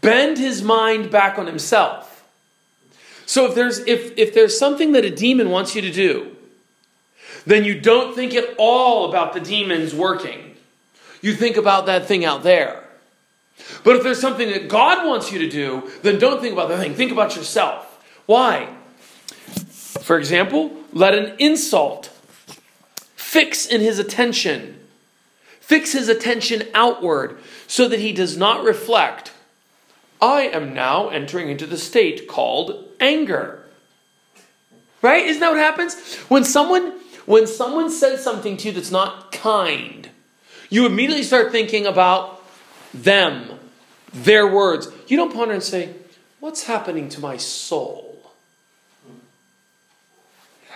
Bend 0.00 0.38
his 0.38 0.62
mind 0.62 1.10
back 1.10 1.38
on 1.38 1.46
himself. 1.46 2.24
So 3.26 3.46
if 3.46 3.54
there's 3.54 3.78
if 3.80 4.18
if 4.18 4.34
there's 4.34 4.58
something 4.58 4.92
that 4.92 5.04
a 5.04 5.10
demon 5.10 5.50
wants 5.50 5.74
you 5.74 5.80
to 5.82 5.90
do, 5.90 6.36
then 7.46 7.64
you 7.64 7.80
don't 7.80 8.14
think 8.14 8.34
at 8.34 8.54
all 8.58 9.08
about 9.08 9.32
the 9.32 9.40
demons 9.40 9.94
working 9.94 10.54
you 11.24 11.32
think 11.32 11.56
about 11.56 11.86
that 11.86 12.04
thing 12.04 12.26
out 12.26 12.42
there. 12.42 12.84
But 13.82 13.96
if 13.96 14.02
there's 14.02 14.20
something 14.20 14.46
that 14.50 14.68
God 14.68 15.06
wants 15.06 15.32
you 15.32 15.38
to 15.38 15.48
do, 15.48 15.90
then 16.02 16.18
don't 16.18 16.38
think 16.42 16.52
about 16.52 16.68
that 16.68 16.78
thing. 16.80 16.94
Think 16.94 17.12
about 17.12 17.34
yourself. 17.34 18.04
Why? 18.26 18.68
For 20.04 20.18
example, 20.18 20.70
let 20.92 21.14
an 21.14 21.34
insult 21.38 22.10
fix 23.16 23.64
in 23.64 23.80
his 23.80 23.98
attention, 23.98 24.78
fix 25.60 25.92
his 25.92 26.10
attention 26.10 26.64
outward 26.74 27.38
so 27.66 27.88
that 27.88 28.00
he 28.00 28.12
does 28.12 28.36
not 28.36 28.64
reflect, 28.64 29.32
I 30.20 30.42
am 30.42 30.74
now 30.74 31.08
entering 31.08 31.48
into 31.48 31.64
the 31.64 31.78
state 31.78 32.28
called 32.28 32.86
anger. 33.00 33.64
Right? 35.00 35.24
Isn't 35.24 35.40
that 35.40 35.52
what 35.52 35.58
happens? 35.58 35.94
When 36.28 36.44
someone 36.44 37.00
when 37.24 37.46
someone 37.46 37.90
says 37.90 38.22
something 38.22 38.58
to 38.58 38.68
you 38.68 38.74
that's 38.74 38.90
not 38.90 39.32
kind, 39.32 40.10
you 40.68 40.84
immediately 40.84 41.22
start 41.22 41.50
thinking 41.50 41.86
about 41.86 42.44
them, 42.92 43.58
their 44.12 44.46
words. 44.46 44.86
You 45.08 45.16
don't 45.16 45.32
ponder 45.32 45.54
and 45.54 45.62
say, 45.62 45.94
What's 46.40 46.64
happening 46.64 47.08
to 47.08 47.20
my 47.20 47.38
soul? 47.38 48.13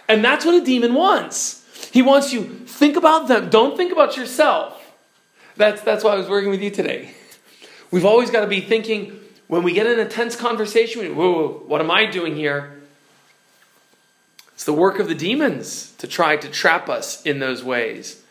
And 0.08 0.24
that's 0.24 0.44
what 0.44 0.54
a 0.54 0.64
demon 0.64 0.94
wants. 0.94 1.64
He 1.92 2.02
wants 2.02 2.32
you 2.32 2.44
think 2.44 2.96
about 2.96 3.28
them. 3.28 3.50
Don't 3.50 3.76
think 3.76 3.92
about 3.92 4.16
yourself. 4.16 4.74
That's 5.56 5.82
that's 5.82 6.02
why 6.02 6.12
I 6.12 6.16
was 6.16 6.28
working 6.28 6.50
with 6.50 6.62
you 6.62 6.70
today. 6.70 7.10
We've 7.90 8.04
always 8.04 8.30
got 8.30 8.40
to 8.40 8.46
be 8.46 8.60
thinking 8.60 9.20
when 9.48 9.62
we 9.62 9.72
get 9.72 9.86
in 9.86 9.98
a 9.98 10.08
tense 10.08 10.36
conversation. 10.36 11.14
Whoa, 11.16 11.32
whoa, 11.32 11.48
what 11.66 11.80
am 11.80 11.90
I 11.90 12.06
doing 12.06 12.36
here? 12.36 12.80
It's 14.54 14.64
the 14.64 14.72
work 14.72 14.98
of 14.98 15.08
the 15.08 15.14
demons 15.14 15.92
to 15.98 16.06
try 16.06 16.36
to 16.36 16.48
trap 16.48 16.88
us 16.88 17.22
in 17.22 17.38
those 17.38 17.62
ways. 17.62 18.22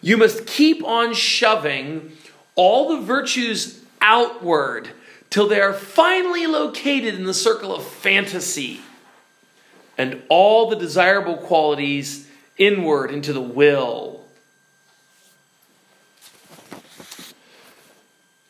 You 0.00 0.16
must 0.16 0.46
keep 0.46 0.84
on 0.84 1.14
shoving 1.14 2.12
all 2.54 2.96
the 2.96 3.02
virtues 3.04 3.82
outward 4.00 4.88
till 5.30 5.48
they 5.48 5.60
are 5.60 5.72
finally 5.72 6.46
located 6.46 7.14
in 7.14 7.24
the 7.24 7.34
circle 7.34 7.74
of 7.74 7.84
fantasy 7.84 8.80
and 10.02 10.20
all 10.28 10.68
the 10.68 10.74
desirable 10.74 11.36
qualities 11.36 12.28
inward 12.58 13.12
into 13.12 13.32
the 13.32 13.40
will. 13.40 14.24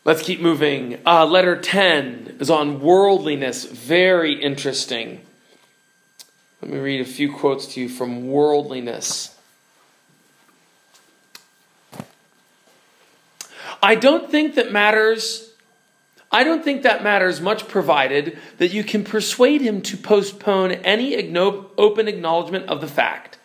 Let's 0.02 0.22
keep 0.22 0.40
moving. 0.40 1.02
Uh, 1.06 1.26
letter 1.26 1.60
10 1.60 2.38
is 2.40 2.48
on 2.48 2.80
worldliness. 2.80 3.66
Very 3.66 4.32
interesting. 4.32 5.20
Let 6.62 6.70
me 6.70 6.78
read 6.78 7.02
a 7.02 7.04
few 7.04 7.30
quotes 7.30 7.74
to 7.74 7.82
you 7.82 7.88
from 7.90 8.28
Worldliness. 8.28 9.36
I 13.82 13.94
don't 13.94 14.30
think 14.30 14.54
that 14.54 14.72
matters 14.72 15.51
I 16.32 16.44
don't 16.44 16.64
think 16.64 16.82
that 16.82 17.04
matters 17.04 17.42
much 17.42 17.68
provided 17.68 18.38
that 18.56 18.72
you 18.72 18.82
can 18.82 19.04
persuade 19.04 19.60
him 19.60 19.82
to 19.82 19.98
postpone 19.98 20.72
any 20.72 21.14
open 21.76 22.08
acknowledgement 22.08 22.66
of 22.70 22.80
the 22.80 22.88
fact. 22.88 23.38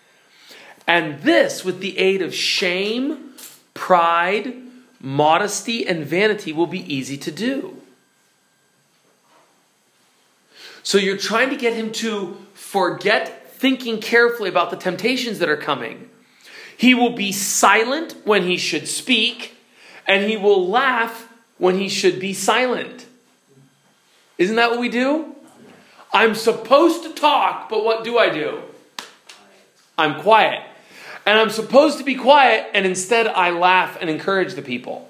And 0.87 1.21
this, 1.21 1.65
with 1.65 1.81
the 1.81 1.97
aid 1.97 2.21
of 2.21 2.33
shame, 2.33 3.33
pride, 3.73 4.55
modesty, 5.01 5.85
and 5.85 6.05
vanity, 6.05 6.53
will 6.53 6.65
be 6.65 6.93
easy 6.93 7.17
to 7.17 7.31
do. 7.31 7.81
So 10.81 10.97
you're 10.97 11.17
trying 11.17 11.49
to 11.49 11.57
get 11.57 11.73
him 11.73 11.91
to 11.93 12.37
forget 12.53 13.51
thinking 13.51 13.99
carefully 13.99 14.47
about 14.47 14.69
the 14.69 14.77
temptations 14.77 15.39
that 15.39 15.49
are 15.49 15.57
coming. 15.57 16.09
He 16.77 16.93
will 16.93 17.09
be 17.09 17.33
silent 17.33 18.15
when 18.23 18.43
he 18.43 18.55
should 18.55 18.87
speak, 18.87 19.57
and 20.05 20.23
he 20.23 20.37
will 20.37 20.65
laugh 20.65 21.26
when 21.57 21.77
he 21.77 21.89
should 21.89 22.19
be 22.19 22.33
silent. 22.33 23.05
Isn't 24.37 24.55
that 24.57 24.71
what 24.71 24.79
we 24.79 24.89
do? 24.89 25.35
I'm 26.13 26.35
supposed 26.35 27.03
to 27.03 27.13
talk, 27.13 27.69
but 27.69 27.83
what 27.83 28.03
do 28.03 28.17
I 28.17 28.29
do? 28.29 28.61
I'm 29.97 30.21
quiet. 30.21 30.63
And 31.25 31.37
I'm 31.37 31.49
supposed 31.49 31.97
to 31.97 32.03
be 32.03 32.15
quiet, 32.15 32.69
and 32.73 32.85
instead 32.85 33.27
I 33.27 33.49
laugh 33.49 33.97
and 33.99 34.09
encourage 34.09 34.53
the 34.53 34.61
people. 34.61 35.09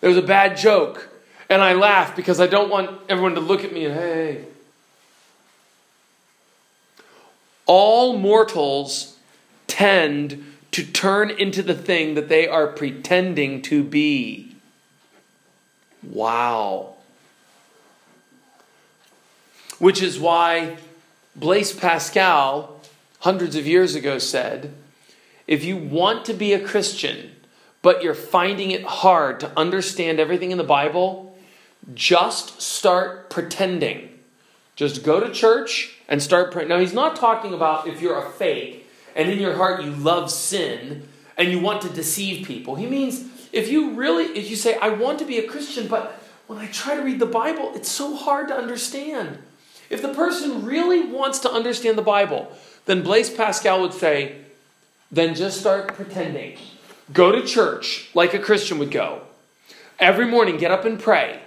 There's 0.00 0.16
a 0.16 0.22
bad 0.22 0.56
joke, 0.56 1.08
and 1.48 1.62
I 1.62 1.72
laugh 1.72 2.14
because 2.14 2.40
I 2.40 2.46
don't 2.46 2.70
want 2.70 3.00
everyone 3.08 3.34
to 3.34 3.40
look 3.40 3.64
at 3.64 3.72
me 3.72 3.86
and, 3.86 3.94
hey. 3.94 4.44
All 7.66 8.16
mortals 8.16 9.16
tend 9.66 10.52
to 10.72 10.84
turn 10.84 11.30
into 11.30 11.62
the 11.62 11.74
thing 11.74 12.14
that 12.14 12.28
they 12.28 12.46
are 12.46 12.66
pretending 12.66 13.62
to 13.62 13.82
be. 13.82 14.53
Wow. 16.10 16.94
Which 19.78 20.02
is 20.02 20.18
why 20.18 20.76
Blaise 21.36 21.72
Pascal, 21.72 22.80
hundreds 23.20 23.56
of 23.56 23.66
years 23.66 23.94
ago, 23.94 24.18
said 24.18 24.72
if 25.46 25.64
you 25.64 25.76
want 25.76 26.24
to 26.26 26.34
be 26.34 26.52
a 26.52 26.64
Christian, 26.64 27.32
but 27.82 28.02
you're 28.02 28.14
finding 28.14 28.70
it 28.70 28.84
hard 28.84 29.40
to 29.40 29.58
understand 29.58 30.18
everything 30.18 30.50
in 30.50 30.58
the 30.58 30.64
Bible, 30.64 31.36
just 31.92 32.62
start 32.62 33.28
pretending. 33.28 34.08
Just 34.76 35.04
go 35.04 35.20
to 35.20 35.30
church 35.30 35.98
and 36.08 36.22
start 36.22 36.50
praying. 36.50 36.68
Now, 36.68 36.78
he's 36.78 36.94
not 36.94 37.16
talking 37.16 37.52
about 37.52 37.86
if 37.86 38.00
you're 38.00 38.18
a 38.18 38.30
fake 38.30 38.88
and 39.14 39.30
in 39.30 39.38
your 39.38 39.56
heart 39.56 39.82
you 39.82 39.90
love 39.90 40.30
sin 40.30 41.06
and 41.36 41.50
you 41.50 41.60
want 41.60 41.82
to 41.82 41.88
deceive 41.88 42.46
people. 42.46 42.74
He 42.74 42.86
means 42.86 43.28
if 43.54 43.70
you 43.70 43.92
really, 43.92 44.24
if 44.36 44.50
you 44.50 44.56
say, 44.56 44.76
I 44.76 44.88
want 44.90 45.20
to 45.20 45.24
be 45.24 45.38
a 45.38 45.46
Christian, 45.46 45.86
but 45.86 46.20
when 46.46 46.58
I 46.58 46.66
try 46.66 46.96
to 46.96 47.02
read 47.02 47.20
the 47.20 47.26
Bible, 47.26 47.72
it's 47.74 47.90
so 47.90 48.16
hard 48.16 48.48
to 48.48 48.56
understand. 48.56 49.38
If 49.88 50.02
the 50.02 50.12
person 50.12 50.64
really 50.64 51.04
wants 51.04 51.38
to 51.40 51.50
understand 51.50 51.96
the 51.96 52.02
Bible, 52.02 52.52
then 52.86 53.02
Blaise 53.02 53.30
Pascal 53.30 53.80
would 53.80 53.94
say, 53.94 54.36
then 55.10 55.34
just 55.34 55.60
start 55.60 55.94
pretending. 55.94 56.58
Go 57.12 57.30
to 57.32 57.46
church 57.46 58.10
like 58.14 58.34
a 58.34 58.38
Christian 58.38 58.78
would 58.78 58.90
go. 58.90 59.22
Every 59.98 60.26
morning, 60.26 60.56
get 60.56 60.72
up 60.72 60.84
and 60.84 60.98
pray. 60.98 61.40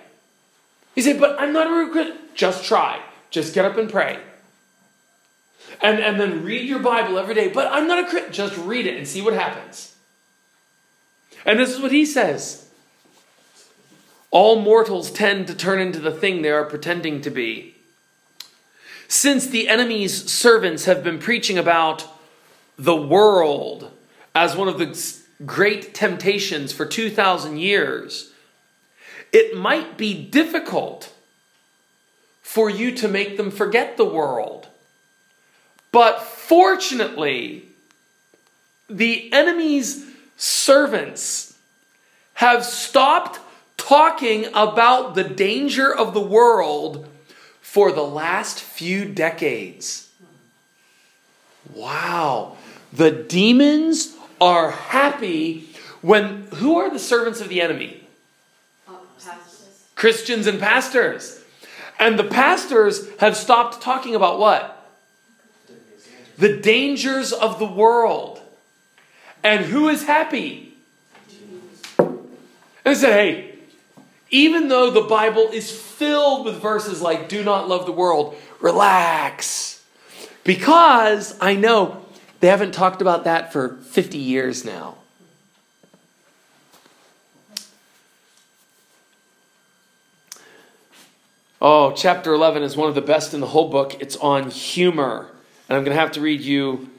He 0.96 1.02
said, 1.02 1.20
but 1.20 1.40
I'm 1.40 1.52
not 1.52 1.68
a 1.68 1.92
Christian. 1.92 2.18
Just 2.34 2.64
try. 2.64 3.02
Just 3.30 3.54
get 3.54 3.66
up 3.66 3.78
and 3.78 3.90
pray. 3.90 4.20
And, 5.82 6.00
and 6.00 6.20
then 6.20 6.44
read 6.44 6.68
your 6.68 6.80
Bible 6.80 7.20
every 7.20 7.36
day. 7.36 7.50
But 7.50 7.72
I'm 7.72 7.88
not 7.88 8.06
a 8.06 8.08
Christian. 8.08 8.32
Just 8.32 8.58
read 8.58 8.88
it 8.88 8.96
and 8.96 9.08
see 9.08 9.22
what 9.22 9.34
happens. 9.34 9.97
And 11.48 11.58
this 11.58 11.74
is 11.74 11.82
what 11.82 11.94
he 11.94 12.06
says 12.06 12.70
All 14.30 14.60
mortals 14.60 15.10
tend 15.10 15.48
to 15.48 15.56
turn 15.56 15.80
into 15.80 16.00
the 16.00 16.12
thing 16.12 16.42
they 16.42 16.52
are 16.52 16.66
pretending 16.66 17.22
to 17.22 17.32
be. 17.32 17.76
Since 19.08 19.48
the 19.48 19.70
enemy's 19.70 20.30
servants 20.30 20.84
have 20.84 21.02
been 21.04 21.18
preaching 21.18 21.58
about 21.58 22.06
the 22.78 22.96
world 22.96 23.90
as 24.36 24.56
one 24.56 24.68
of 24.68 24.78
the 24.78 25.18
great 25.46 25.96
temptations 25.96 26.74
for 26.74 26.86
2,000 26.86 27.58
years, 27.58 28.34
it 29.32 29.56
might 29.56 29.98
be 29.98 30.26
difficult 30.26 31.14
for 32.42 32.70
you 32.70 32.92
to 32.96 33.08
make 33.08 33.38
them 33.38 33.50
forget 33.50 33.96
the 33.96 34.06
world. 34.06 34.68
But 35.94 36.22
fortunately, 36.22 37.70
the 38.90 39.32
enemy's 39.32 40.07
servants 40.38 41.58
have 42.36 42.64
stopped 42.64 43.40
talking 43.76 44.46
about 44.54 45.16
the 45.16 45.24
danger 45.24 45.94
of 45.94 46.14
the 46.14 46.22
world 46.22 47.08
for 47.62 47.92
the 47.92 48.04
last 48.04 48.60
few 48.60 49.06
decades. 49.06 50.10
Wow. 51.74 52.58
The 52.94 53.12
demons 53.12 54.16
are 54.40 54.72
happy 54.72 55.70
when 56.02 56.48
who 56.56 56.78
are 56.78 56.90
the 56.90 57.00
servants 57.00 57.42
of 57.42 57.50
the 57.50 57.62
enemy? 57.62 58.02
Uh, 58.88 58.94
Christians 59.96 60.48
and 60.48 60.60
pastors. 60.60 61.44
And 62.00 62.18
the 62.18 62.24
pastors 62.24 63.10
have 63.20 63.36
stopped 63.36 63.82
talking 63.82 64.16
about 64.16 64.40
what? 64.40 64.74
The 66.38 66.58
dangers 66.58 67.34
of 67.34 67.58
the 67.58 67.66
world. 67.66 68.37
And 69.48 69.64
who 69.64 69.88
is 69.88 70.04
happy? 70.04 70.74
And 71.98 72.98
said, 72.98 73.14
hey, 73.14 73.56
even 74.30 74.68
though 74.68 74.92
the 74.92 75.00
Bible 75.00 75.52
is 75.54 75.72
filled 75.72 76.44
with 76.44 76.62
verses 76.62 77.02
like, 77.02 77.30
do 77.30 77.46
not 77.46 77.70
love 77.70 77.86
the 77.86 77.94
world, 77.94 78.36
relax. 78.60 79.82
Because 80.44 81.38
I 81.40 81.56
know 81.56 82.06
they 82.42 82.50
haven't 82.50 82.74
talked 82.74 83.02
about 83.02 83.24
that 83.24 83.54
for 83.54 83.78
50 83.78 84.18
years 84.18 84.66
now. 84.66 84.96
Oh, 91.62 91.94
chapter 91.94 92.34
11 92.34 92.64
is 92.64 92.76
one 92.76 92.90
of 92.90 92.96
the 92.96 93.02
best 93.02 93.34
in 93.34 93.40
the 93.40 93.48
whole 93.48 93.70
book. 93.70 93.96
It's 94.02 94.18
on 94.18 94.52
humor. 94.52 95.32
And 95.70 95.78
I'm 95.78 95.86
going 95.86 95.96
to 95.96 96.02
have 96.02 96.12
to 96.12 96.22
read 96.22 96.42
you 96.42 96.90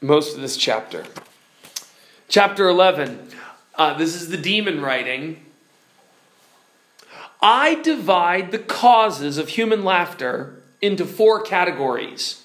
most 0.00 0.36
of 0.36 0.42
this 0.42 0.56
chapter. 0.56 1.04
Chapter 2.32 2.66
11. 2.66 3.28
Uh, 3.74 3.92
this 3.92 4.14
is 4.14 4.30
the 4.30 4.38
demon 4.38 4.80
writing. 4.80 5.44
I 7.42 7.74
divide 7.74 8.52
the 8.52 8.58
causes 8.58 9.36
of 9.36 9.50
human 9.50 9.84
laughter 9.84 10.62
into 10.80 11.04
four 11.04 11.42
categories 11.42 12.42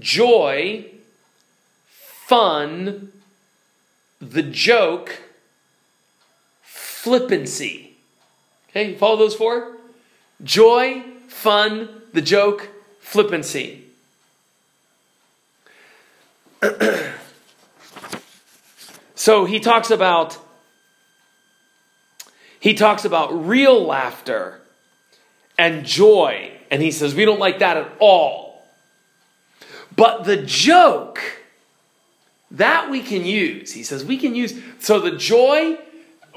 joy, 0.00 0.86
fun, 1.90 3.12
the 4.18 4.42
joke, 4.42 5.18
flippancy. 6.62 7.98
Okay, 8.70 8.94
follow 8.94 9.16
those 9.16 9.34
four? 9.34 9.76
Joy, 10.42 11.02
fun, 11.28 12.00
the 12.14 12.22
joke, 12.22 12.70
flippancy. 12.98 13.84
so 19.24 19.46
he 19.46 19.58
talks 19.58 19.90
about 19.90 20.36
he 22.60 22.74
talks 22.74 23.06
about 23.06 23.46
real 23.46 23.82
laughter 23.82 24.60
and 25.56 25.86
joy 25.86 26.52
and 26.70 26.82
he 26.82 26.90
says 26.90 27.14
we 27.14 27.24
don't 27.24 27.38
like 27.40 27.60
that 27.60 27.78
at 27.78 27.90
all. 28.00 28.62
But 29.96 30.24
the 30.24 30.36
joke 30.36 31.22
that 32.50 32.90
we 32.90 33.00
can 33.00 33.24
use. 33.24 33.72
He 33.72 33.82
says 33.82 34.04
we 34.04 34.18
can 34.18 34.34
use 34.34 34.60
so 34.78 35.00
the 35.00 35.12
joy 35.12 35.78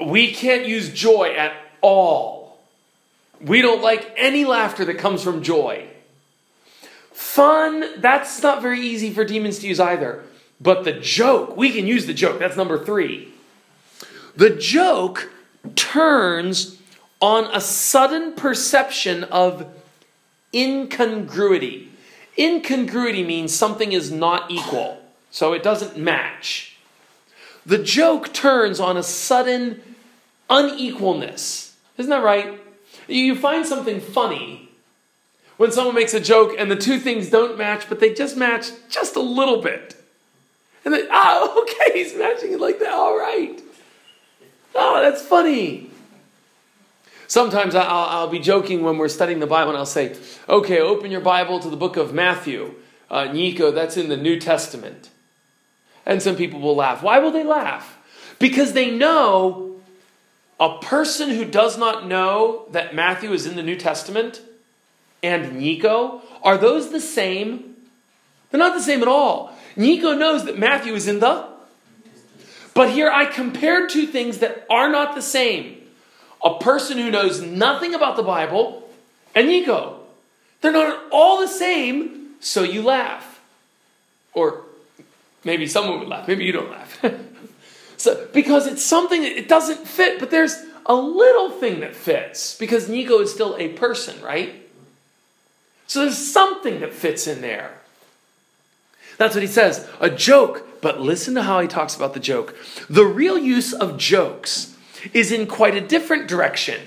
we 0.02 0.32
can't 0.32 0.64
use 0.64 0.88
joy 0.88 1.34
at 1.36 1.52
all. 1.82 2.58
We 3.38 3.60
don't 3.60 3.82
like 3.82 4.14
any 4.16 4.46
laughter 4.46 4.86
that 4.86 4.96
comes 4.96 5.22
from 5.22 5.42
joy. 5.42 5.86
Fun, 7.12 8.00
that's 8.00 8.42
not 8.42 8.62
very 8.62 8.80
easy 8.80 9.10
for 9.12 9.26
demons 9.26 9.58
to 9.58 9.68
use 9.68 9.78
either. 9.78 10.24
But 10.60 10.84
the 10.84 10.92
joke, 10.92 11.56
we 11.56 11.70
can 11.70 11.86
use 11.86 12.06
the 12.06 12.14
joke. 12.14 12.38
That's 12.38 12.56
number 12.56 12.82
three. 12.82 13.32
The 14.36 14.50
joke 14.50 15.30
turns 15.76 16.78
on 17.20 17.44
a 17.54 17.60
sudden 17.60 18.32
perception 18.34 19.24
of 19.24 19.66
incongruity. 20.54 21.90
Incongruity 22.38 23.24
means 23.24 23.52
something 23.54 23.92
is 23.92 24.10
not 24.10 24.50
equal, 24.50 25.02
so 25.30 25.52
it 25.52 25.62
doesn't 25.62 25.96
match. 25.96 26.76
The 27.66 27.78
joke 27.78 28.32
turns 28.32 28.80
on 28.80 28.96
a 28.96 29.02
sudden 29.02 29.82
unequalness. 30.48 31.72
Isn't 31.98 32.10
that 32.10 32.22
right? 32.22 32.60
You 33.08 33.34
find 33.34 33.66
something 33.66 34.00
funny 34.00 34.70
when 35.56 35.72
someone 35.72 35.94
makes 35.94 36.14
a 36.14 36.20
joke 36.20 36.54
and 36.56 36.70
the 36.70 36.76
two 36.76 36.98
things 36.98 37.28
don't 37.28 37.58
match, 37.58 37.88
but 37.88 38.00
they 38.00 38.14
just 38.14 38.36
match 38.36 38.70
just 38.88 39.16
a 39.16 39.20
little 39.20 39.60
bit. 39.60 39.96
And 40.84 40.94
then, 40.94 41.06
oh, 41.10 41.64
okay, 41.68 42.02
he's 42.02 42.14
matching 42.16 42.52
it 42.52 42.60
like 42.60 42.78
that. 42.80 42.92
All 42.92 43.18
right. 43.18 43.60
Oh, 44.74 45.02
that's 45.02 45.22
funny. 45.22 45.90
Sometimes 47.26 47.74
I'll, 47.74 47.84
I'll, 47.84 48.28
be 48.28 48.38
joking 48.38 48.82
when 48.82 48.96
we're 48.96 49.08
studying 49.08 49.38
the 49.38 49.46
Bible 49.46 49.70
and 49.70 49.78
I'll 49.78 49.86
say, 49.86 50.16
okay, 50.48 50.80
open 50.80 51.10
your 51.10 51.20
Bible 51.20 51.60
to 51.60 51.68
the 51.68 51.76
book 51.76 51.98
of 51.98 52.14
Matthew. 52.14 52.74
Uh, 53.10 53.24
Nico, 53.24 53.70
that's 53.70 53.96
in 53.98 54.08
the 54.08 54.16
New 54.16 54.40
Testament. 54.40 55.10
And 56.06 56.22
some 56.22 56.36
people 56.36 56.60
will 56.60 56.76
laugh. 56.76 57.02
Why 57.02 57.18
will 57.18 57.30
they 57.30 57.44
laugh? 57.44 57.98
Because 58.38 58.72
they 58.72 58.90
know 58.90 59.80
a 60.58 60.78
person 60.78 61.30
who 61.30 61.44
does 61.44 61.76
not 61.76 62.06
know 62.06 62.66
that 62.70 62.94
Matthew 62.94 63.32
is 63.32 63.46
in 63.46 63.56
the 63.56 63.62
New 63.62 63.76
Testament 63.76 64.40
and 65.22 65.58
Nico, 65.58 66.22
are 66.42 66.56
those 66.56 66.90
the 66.90 67.00
same? 67.00 67.76
They're 68.50 68.58
not 68.58 68.74
the 68.74 68.82
same 68.82 69.02
at 69.02 69.08
all. 69.08 69.54
Nico 69.78 70.12
knows 70.12 70.44
that 70.44 70.58
Matthew 70.58 70.92
is 70.92 71.06
in 71.06 71.20
the. 71.20 71.46
But 72.74 72.90
here 72.90 73.10
I 73.10 73.24
compared 73.24 73.88
two 73.88 74.06
things 74.06 74.38
that 74.38 74.66
are 74.68 74.90
not 74.90 75.14
the 75.14 75.22
same. 75.22 75.80
A 76.44 76.58
person 76.58 76.98
who 76.98 77.10
knows 77.10 77.40
nothing 77.40 77.94
about 77.94 78.16
the 78.16 78.22
Bible 78.22 78.88
and 79.34 79.48
Nico. 79.48 80.00
They're 80.60 80.72
not 80.72 81.04
all 81.10 81.40
the 81.40 81.48
same, 81.48 82.34
so 82.40 82.62
you 82.62 82.82
laugh. 82.82 83.40
Or 84.34 84.64
maybe 85.44 85.66
someone 85.66 86.00
would 86.00 86.08
laugh. 86.08 86.28
Maybe 86.28 86.44
you 86.44 86.52
don't 86.52 86.70
laugh. 86.70 87.04
so, 87.96 88.28
because 88.32 88.66
it's 88.66 88.82
something 88.84 89.22
that 89.22 89.38
it 89.38 89.48
doesn't 89.48 89.86
fit, 89.86 90.18
but 90.18 90.30
there's 90.30 90.64
a 90.86 90.94
little 90.94 91.50
thing 91.50 91.80
that 91.80 91.94
fits 91.94 92.56
because 92.56 92.88
Nico 92.88 93.20
is 93.20 93.32
still 93.32 93.56
a 93.58 93.68
person, 93.68 94.20
right? 94.22 94.68
So 95.86 96.02
there's 96.02 96.18
something 96.18 96.80
that 96.80 96.92
fits 96.92 97.26
in 97.26 97.40
there. 97.40 97.78
That's 99.18 99.34
what 99.34 99.42
he 99.42 99.48
says. 99.48 99.86
A 100.00 100.08
joke. 100.08 100.64
But 100.80 101.00
listen 101.00 101.34
to 101.34 101.42
how 101.42 101.60
he 101.60 101.68
talks 101.68 101.96
about 101.96 102.14
the 102.14 102.20
joke. 102.20 102.56
The 102.88 103.04
real 103.04 103.36
use 103.36 103.72
of 103.72 103.98
jokes 103.98 104.76
is 105.12 105.32
in 105.32 105.46
quite 105.46 105.74
a 105.74 105.80
different 105.80 106.28
direction. 106.28 106.80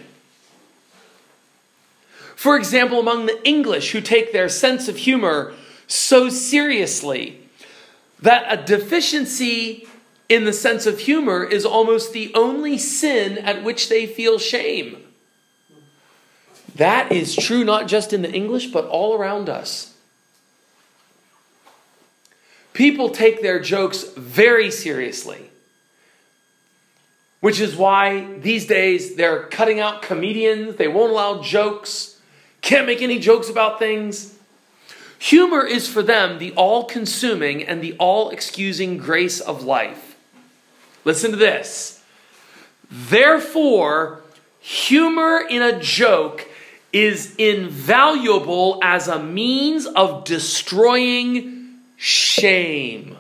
For 2.35 2.57
example, 2.57 2.99
among 2.99 3.27
the 3.27 3.47
English 3.47 3.91
who 3.91 4.01
take 4.01 4.31
their 4.31 4.49
sense 4.49 4.87
of 4.87 4.97
humor 4.97 5.53
so 5.87 6.29
seriously 6.29 7.41
that 8.21 8.45
a 8.47 8.65
deficiency 8.65 9.87
in 10.29 10.45
the 10.45 10.53
sense 10.53 10.85
of 10.85 10.99
humor 10.99 11.43
is 11.43 11.65
almost 11.65 12.13
the 12.13 12.31
only 12.33 12.77
sin 12.77 13.37
at 13.37 13.63
which 13.63 13.89
they 13.89 14.07
feel 14.07 14.39
shame. 14.39 15.03
That 16.75 17.11
is 17.11 17.35
true 17.35 17.65
not 17.65 17.87
just 17.87 18.13
in 18.13 18.21
the 18.21 18.31
English, 18.31 18.67
but 18.67 18.85
all 18.85 19.13
around 19.15 19.49
us. 19.49 19.90
People 22.73 23.09
take 23.09 23.41
their 23.41 23.59
jokes 23.59 24.03
very 24.03 24.71
seriously. 24.71 25.49
Which 27.39 27.59
is 27.59 27.75
why 27.75 28.37
these 28.39 28.67
days 28.67 29.15
they're 29.15 29.43
cutting 29.43 29.79
out 29.79 30.01
comedians, 30.01 30.75
they 30.75 30.87
won't 30.87 31.11
allow 31.11 31.41
jokes, 31.41 32.19
can't 32.61 32.85
make 32.85 33.01
any 33.01 33.19
jokes 33.19 33.49
about 33.49 33.79
things. 33.79 34.37
Humor 35.19 35.65
is 35.65 35.87
for 35.87 36.01
them 36.01 36.39
the 36.39 36.51
all 36.53 36.85
consuming 36.85 37.63
and 37.63 37.81
the 37.81 37.93
all 37.97 38.29
excusing 38.29 38.97
grace 38.97 39.39
of 39.39 39.63
life. 39.63 40.15
Listen 41.03 41.31
to 41.31 41.37
this. 41.37 42.03
Therefore, 42.89 44.21
humor 44.59 45.43
in 45.49 45.61
a 45.61 45.79
joke 45.79 46.47
is 46.93 47.35
invaluable 47.37 48.79
as 48.83 49.07
a 49.07 49.21
means 49.21 49.85
of 49.85 50.25
destroying 50.25 51.60
shame. 52.01 53.15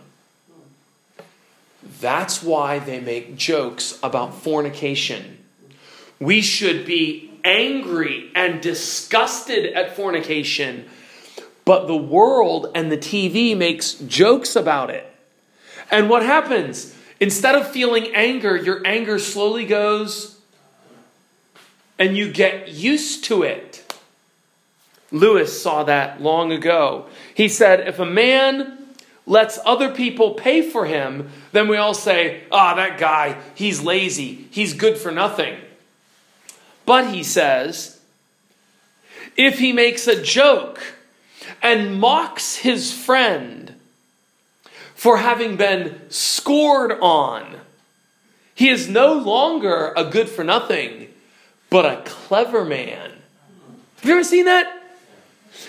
That's 1.99 2.41
why 2.41 2.79
they 2.79 2.99
make 2.99 3.37
jokes 3.37 3.99
about 4.01 4.33
fornication. 4.33 5.37
We 6.19 6.41
should 6.41 6.87
be 6.87 7.31
angry 7.43 8.31
and 8.33 8.59
disgusted 8.59 9.71
at 9.73 9.95
fornication, 9.95 10.89
but 11.63 11.85
the 11.85 11.95
world 11.95 12.71
and 12.73 12.91
the 12.91 12.97
TV 12.97 13.55
makes 13.55 13.93
jokes 13.93 14.55
about 14.55 14.89
it. 14.89 15.05
And 15.91 16.09
what 16.09 16.23
happens? 16.23 16.95
Instead 17.19 17.53
of 17.53 17.69
feeling 17.69 18.15
anger, 18.15 18.55
your 18.55 18.81
anger 18.83 19.19
slowly 19.19 19.67
goes 19.67 20.39
and 21.99 22.17
you 22.17 22.31
get 22.31 22.69
used 22.69 23.25
to 23.25 23.43
it. 23.43 23.80
Lewis 25.11 25.61
saw 25.61 25.83
that 25.83 26.21
long 26.21 26.51
ago. 26.51 27.07
He 27.35 27.47
said, 27.49 27.87
if 27.87 27.99
a 27.99 28.05
man 28.05 28.77
lets 29.25 29.59
other 29.65 29.93
people 29.93 30.33
pay 30.33 30.61
for 30.61 30.85
him, 30.85 31.29
then 31.51 31.67
we 31.67 31.77
all 31.77 31.93
say, 31.93 32.43
ah, 32.51 32.73
oh, 32.73 32.75
that 32.77 32.97
guy, 32.97 33.37
he's 33.55 33.81
lazy, 33.81 34.47
he's 34.51 34.73
good 34.73 34.97
for 34.97 35.11
nothing. 35.11 35.57
But 36.85 37.13
he 37.13 37.23
says, 37.23 37.99
if 39.37 39.59
he 39.59 39.71
makes 39.71 40.07
a 40.07 40.21
joke 40.21 40.81
and 41.61 41.99
mocks 41.99 42.57
his 42.57 42.93
friend 42.93 43.75
for 44.95 45.17
having 45.17 45.57
been 45.57 46.01
scored 46.09 46.93
on, 47.01 47.57
he 48.55 48.69
is 48.69 48.89
no 48.89 49.13
longer 49.13 49.93
a 49.95 50.05
good 50.05 50.29
for 50.29 50.43
nothing, 50.43 51.07
but 51.69 51.85
a 51.85 52.01
clever 52.03 52.65
man. 52.65 53.11
Have 53.97 54.05
you 54.05 54.13
ever 54.13 54.23
seen 54.23 54.45
that? 54.45 54.80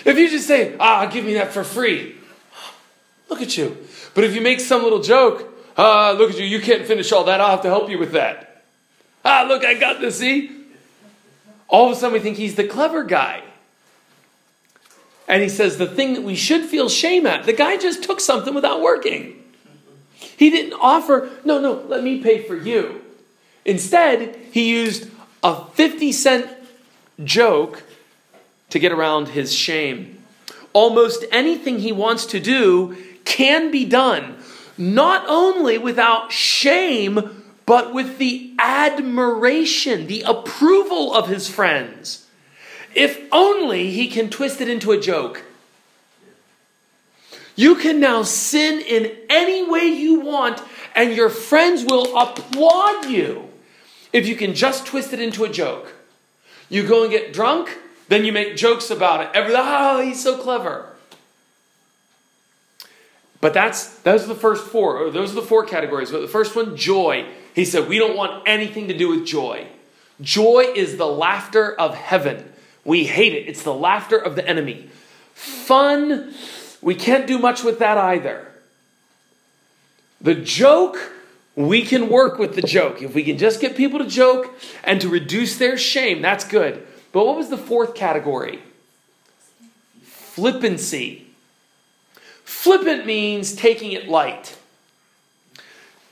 If 0.05 0.17
you 0.17 0.29
just 0.29 0.47
say, 0.47 0.75
ah, 0.79 1.05
give 1.05 1.25
me 1.25 1.33
that 1.35 1.53
for 1.53 1.63
free, 1.63 2.15
look 3.29 3.41
at 3.41 3.57
you. 3.57 3.77
But 4.13 4.23
if 4.23 4.35
you 4.35 4.41
make 4.41 4.59
some 4.59 4.83
little 4.83 5.01
joke, 5.01 5.53
ah, 5.77 6.13
look 6.17 6.31
at 6.31 6.37
you, 6.37 6.45
you 6.45 6.59
can't 6.61 6.85
finish 6.85 7.11
all 7.11 7.23
that, 7.25 7.39
I'll 7.41 7.51
have 7.51 7.61
to 7.61 7.69
help 7.69 7.89
you 7.89 7.97
with 7.97 8.11
that. 8.11 8.63
Ah, 9.23 9.45
look, 9.47 9.63
I 9.63 9.75
got 9.75 10.01
this, 10.01 10.19
see? 10.19 10.51
All 11.69 11.89
of 11.89 11.93
a 11.93 11.95
sudden 11.95 12.13
we 12.13 12.19
think 12.19 12.37
he's 12.37 12.55
the 12.55 12.67
clever 12.67 13.03
guy. 13.03 13.43
And 15.27 15.41
he 15.41 15.49
says 15.49 15.77
the 15.77 15.87
thing 15.87 16.13
that 16.13 16.23
we 16.23 16.35
should 16.35 16.65
feel 16.65 16.89
shame 16.89 17.25
at, 17.25 17.45
the 17.45 17.53
guy 17.53 17.77
just 17.77 18.03
took 18.03 18.19
something 18.19 18.53
without 18.53 18.81
working. 18.81 19.41
He 20.15 20.49
didn't 20.49 20.73
offer, 20.73 21.29
no, 21.45 21.59
no, 21.59 21.73
let 21.87 22.03
me 22.03 22.21
pay 22.21 22.43
for 22.43 22.55
you. 22.55 23.01
Instead, 23.65 24.35
he 24.51 24.69
used 24.69 25.09
a 25.41 25.65
50 25.65 26.11
cent 26.11 26.49
joke 27.23 27.83
to 28.73 28.79
get 28.79 28.91
around 28.91 29.27
his 29.27 29.53
shame. 29.53 30.17
Almost 30.73 31.25
anything 31.31 31.77
he 31.77 31.91
wants 31.91 32.25
to 32.25 32.39
do 32.39 32.97
can 33.23 33.69
be 33.69 33.85
done, 33.85 34.35
not 34.79 35.23
only 35.27 35.77
without 35.77 36.31
shame, 36.31 37.43
but 37.67 37.93
with 37.93 38.17
the 38.17 38.51
admiration, 38.57 40.07
the 40.07 40.23
approval 40.23 41.13
of 41.13 41.27
his 41.27 41.47
friends. 41.47 42.25
If 42.95 43.21
only 43.31 43.91
he 43.91 44.07
can 44.07 44.31
twist 44.31 44.59
it 44.59 44.67
into 44.67 44.91
a 44.91 44.99
joke. 44.99 45.43
You 47.55 47.75
can 47.75 47.99
now 47.99 48.23
sin 48.23 48.81
in 48.81 49.15
any 49.29 49.69
way 49.69 49.85
you 49.85 50.21
want, 50.21 50.59
and 50.95 51.13
your 51.13 51.29
friends 51.29 51.85
will 51.85 52.17
applaud 52.17 53.05
you 53.05 53.49
if 54.11 54.27
you 54.27 54.35
can 54.35 54.55
just 54.55 54.87
twist 54.87 55.13
it 55.13 55.19
into 55.19 55.43
a 55.43 55.49
joke. 55.49 55.93
You 56.69 56.87
go 56.87 57.03
and 57.03 57.11
get 57.11 57.33
drunk, 57.33 57.77
then 58.07 58.25
you 58.25 58.31
make 58.31 58.55
jokes 58.55 58.89
about 58.89 59.21
it. 59.21 59.29
Every 59.33 59.53
oh, 59.55 60.01
he's 60.01 60.21
so 60.21 60.37
clever. 60.37 60.87
But 63.41 63.53
that's 63.53 63.97
those 63.99 64.23
are 64.23 64.27
the 64.27 64.35
first 64.35 64.65
four, 64.65 64.97
or 64.97 65.11
those 65.11 65.31
are 65.31 65.35
the 65.35 65.41
four 65.41 65.65
categories. 65.65 66.11
But 66.11 66.21
the 66.21 66.27
first 66.27 66.55
one, 66.55 66.77
joy. 66.77 67.25
He 67.53 67.65
said, 67.65 67.87
we 67.87 67.99
don't 67.99 68.15
want 68.15 68.43
anything 68.47 68.87
to 68.87 68.97
do 68.97 69.09
with 69.09 69.25
joy. 69.25 69.67
Joy 70.21 70.71
is 70.75 70.97
the 70.97 71.07
laughter 71.07 71.73
of 71.73 71.93
heaven. 71.93 72.51
We 72.85 73.03
hate 73.03 73.33
it. 73.33 73.47
It's 73.47 73.63
the 73.63 73.73
laughter 73.73 74.17
of 74.17 74.35
the 74.35 74.47
enemy. 74.47 74.89
Fun, 75.33 76.33
we 76.81 76.95
can't 76.95 77.27
do 77.27 77.37
much 77.37 77.63
with 77.63 77.79
that 77.79 77.97
either. 77.97 78.47
The 80.21 80.35
joke, 80.35 81.11
we 81.55 81.83
can 81.83 82.09
work 82.09 82.39
with 82.39 82.55
the 82.55 82.61
joke. 82.61 83.01
If 83.01 83.13
we 83.13 83.23
can 83.23 83.37
just 83.37 83.59
get 83.59 83.75
people 83.75 83.99
to 83.99 84.07
joke 84.07 84.57
and 84.83 85.01
to 85.01 85.09
reduce 85.09 85.57
their 85.57 85.77
shame, 85.77 86.21
that's 86.21 86.45
good. 86.45 86.87
But 87.13 87.27
what 87.27 87.37
was 87.37 87.49
the 87.49 87.57
fourth 87.57 87.95
category? 87.95 88.59
Flippancy. 90.01 91.27
Flippant 92.43 93.05
means 93.05 93.55
taking 93.55 93.93
it 93.93 94.09
light. 94.09 94.57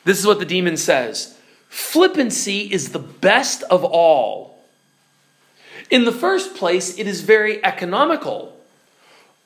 This 0.06 0.20
is 0.20 0.26
what 0.26 0.40
the 0.40 0.46
demon 0.46 0.78
says 0.78 1.38
Flippancy 1.70 2.72
is 2.72 2.92
the 2.92 3.00
best 3.00 3.64
of 3.64 3.84
all. 3.84 4.60
In 5.90 6.06
the 6.06 6.12
first 6.12 6.56
place, 6.56 6.98
it 6.98 7.08
is 7.08 7.22
very 7.22 7.64
economical. 7.66 8.56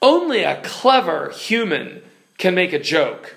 Only 0.01 0.43
a 0.43 0.61
clever 0.61 1.31
human 1.31 2.03
can 2.37 2.53
make 2.53 2.73
a 2.73 2.79
joke. 2.79 3.35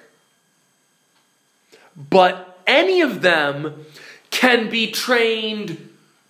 But 1.96 2.58
any 2.66 3.00
of 3.00 3.22
them 3.22 3.86
can 4.30 4.68
be 4.68 4.90
trained 4.90 5.88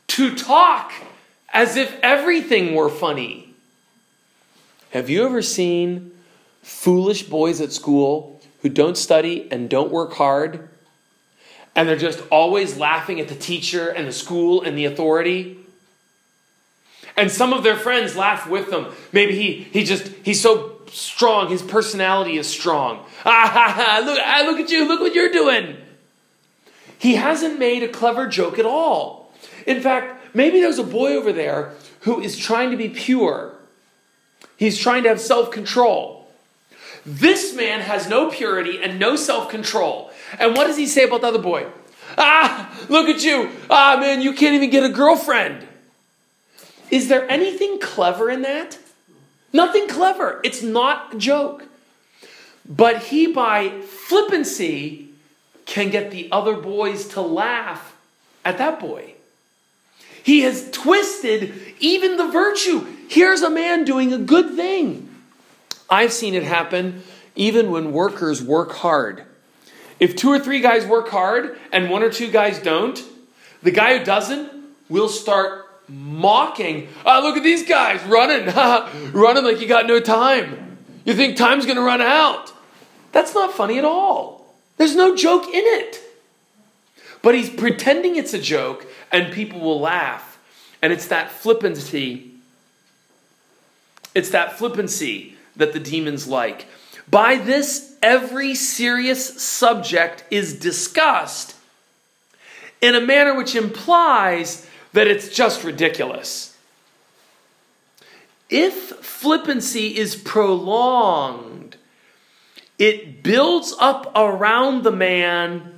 to 0.09 0.35
talk 0.35 0.92
as 1.59 1.75
if 1.75 1.99
everything 2.05 2.77
were 2.77 2.88
funny. 2.88 3.53
Have 4.90 5.11
you 5.11 5.27
ever 5.27 5.42
seen 5.42 6.12
foolish 6.62 7.25
boys 7.25 7.61
at 7.61 7.73
school 7.73 8.40
who 8.62 8.68
don't 8.68 8.97
study 8.97 9.49
and 9.51 9.68
don't 9.68 9.90
work 9.90 10.12
hard? 10.12 10.68
And 11.75 11.88
they're 11.88 11.97
just 11.97 12.23
always 12.31 12.77
laughing 12.77 13.18
at 13.18 13.27
the 13.27 13.35
teacher 13.35 13.88
and 13.88 14.07
the 14.07 14.12
school 14.12 14.62
and 14.62 14.79
the 14.79 14.85
authority? 14.85 15.59
And 17.16 17.29
some 17.29 17.53
of 17.53 17.64
their 17.64 17.77
friends 17.77 18.14
laugh 18.14 18.49
with 18.49 18.71
them. 18.71 18.94
Maybe 19.12 19.35
he, 19.35 19.64
he 19.73 19.83
just, 19.83 20.12
he's 20.23 20.40
so 20.40 20.81
strong, 20.92 21.51
his 21.51 21.62
personality 21.62 22.38
is 22.38 22.47
strong. 22.47 23.05
Ah, 23.25 23.51
ha, 23.53 23.73
ha, 23.77 24.03
look, 24.07 24.21
ah, 24.23 24.44
look 24.47 24.61
at 24.61 24.71
you, 24.71 24.87
look 24.87 25.01
what 25.01 25.12
you're 25.12 25.33
doing. 25.33 25.77
He 27.01 27.16
hasn't 27.16 27.59
made 27.59 27.83
a 27.83 27.88
clever 27.88 28.29
joke 28.29 28.61
at 28.61 28.64
all. 28.64 29.33
In 29.66 29.81
fact, 29.81 30.17
maybe 30.38 30.61
there's 30.61 30.79
a 30.79 30.85
boy 30.85 31.16
over 31.16 31.33
there 31.33 31.74
who 32.03 32.20
is 32.20 32.38
trying 32.38 32.70
to 32.70 32.77
be 32.77 32.88
pure. 32.88 33.53
He's 34.57 34.79
trying 34.79 35.03
to 35.03 35.11
have 35.11 35.20
self 35.20 35.51
control. 35.51 36.29
This 37.05 37.55
man 37.55 37.81
has 37.81 38.09
no 38.09 38.31
purity 38.31 38.83
and 38.83 38.98
no 38.98 39.16
self 39.16 39.51
control. 39.51 40.11
And 40.38 40.57
what 40.57 40.66
does 40.66 40.79
he 40.79 40.87
say 40.87 41.05
about 41.05 41.20
the 41.20 41.29
other 41.29 41.38
boy? 41.38 41.66
Ah, 42.16 42.74
look 42.88 43.09
at 43.09 43.22
you. 43.22 43.51
Ah, 43.68 43.98
man, 44.01 44.22
you 44.22 44.33
can't 44.33 44.55
even 44.55 44.70
get 44.70 44.85
a 44.85 44.88
girlfriend. 44.88 45.66
Is 46.90 47.09
there 47.09 47.31
anything 47.31 47.79
clever 47.81 48.31
in 48.31 48.42
that? 48.42 48.79
Nothing 49.53 49.88
clever. 49.88 50.40
It's 50.44 50.62
not 50.62 51.14
a 51.14 51.18
joke. 51.18 51.64
But 52.66 53.05
he, 53.05 53.33
by 53.33 53.81
flippancy, 53.81 55.09
can 55.66 55.90
get 55.90 56.11
the 56.11 56.29
other 56.31 56.55
boys 56.55 57.09
to 57.09 57.20
laugh 57.20 57.96
at 58.44 58.59
that 58.59 58.81
boy. 58.81 59.14
He 60.22 60.40
has 60.40 60.70
twisted 60.70 61.54
even 61.81 62.16
the 62.16 62.28
virtue. 62.28 62.87
Here's 63.09 63.42
a 63.42 63.50
man 63.50 63.85
doing 63.85 64.12
a 64.12 64.18
good 64.18 64.54
thing. 64.54 65.09
I've 65.88 66.12
seen 66.12 66.35
it 66.35 66.42
happen 66.42 67.02
even 67.35 67.70
when 67.70 67.92
workers 67.92 68.42
work 68.42 68.72
hard. 68.72 69.24
If 70.00 70.16
two 70.16 70.31
or 70.31 70.38
three 70.38 70.61
guys 70.61 70.87
work 70.87 71.09
hard 71.09 71.59
and 71.72 71.90
one 71.90 72.02
or 72.02 72.11
two 72.11 72.31
guys 72.31 72.59
don't, 72.59 73.02
the 73.62 73.70
guy 73.70 73.98
who 73.98 74.04
doesn't 74.04 74.50
will 74.88 75.09
start 75.09 75.64
mocking. 75.88 76.88
Oh, 77.04 77.20
look 77.22 77.37
at 77.37 77.42
these 77.42 77.66
guys 77.66 78.02
running, 78.04 78.54
running 79.12 79.44
like 79.44 79.61
you 79.61 79.66
got 79.66 79.87
no 79.87 80.00
time. 80.00 80.78
You 81.04 81.14
think 81.14 81.37
time's 81.37 81.64
going 81.64 81.76
to 81.76 81.83
run 81.83 82.02
out. 82.02 82.52
That's 83.12 83.35
not 83.35 83.52
funny 83.52 83.78
at 83.78 83.85
all. 83.85 84.54
There's 84.76 84.94
no 84.94 85.16
joke 85.16 85.46
in 85.46 85.64
it. 85.64 86.00
But 87.22 87.35
he's 87.35 87.50
pretending 87.50 88.16
it's 88.16 88.35
a 88.35 88.40
joke 88.40 88.87
and 89.11 89.33
people 89.33 89.61
will 89.61 89.81
laugh. 89.81 90.38
And 90.81 90.92
it's 90.92 91.09
that 91.09 91.31
flippancy. 91.31 92.31
It's 94.14 94.31
that 94.31 94.59
flippancy 94.59 95.37
that 95.57 95.72
the 95.72 95.81
demons 95.81 96.26
like. 96.28 96.66
By 97.11 97.37
this, 97.37 97.96
every 98.02 98.54
serious 98.54 99.42
subject 99.42 100.24
is 100.31 100.59
discussed 100.59 101.57
in 102.81 102.94
a 102.94 103.00
manner 103.00 103.35
which 103.35 103.57
implies 103.57 104.66
that 104.92 105.07
it's 105.07 105.28
just 105.28 105.64
ridiculous. 105.64 106.57
If 108.50 108.74
flippancy 108.74 109.96
is 109.96 110.16
prolonged, 110.16 111.76
it 112.78 113.22
builds 113.22 113.74
up 113.78 114.11
around 114.14 114.85
the 114.85 114.92
man 114.92 115.78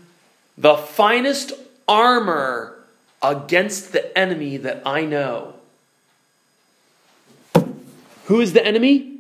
the 0.61 0.77
finest 0.77 1.53
armor 1.89 2.77
against 3.23 3.93
the 3.93 4.17
enemy 4.17 4.59
that 4.59 4.83
I 4.85 5.07
know. 5.07 5.55
Who 8.27 8.41
is 8.41 8.53
the 8.53 8.65
enemy? 8.65 9.17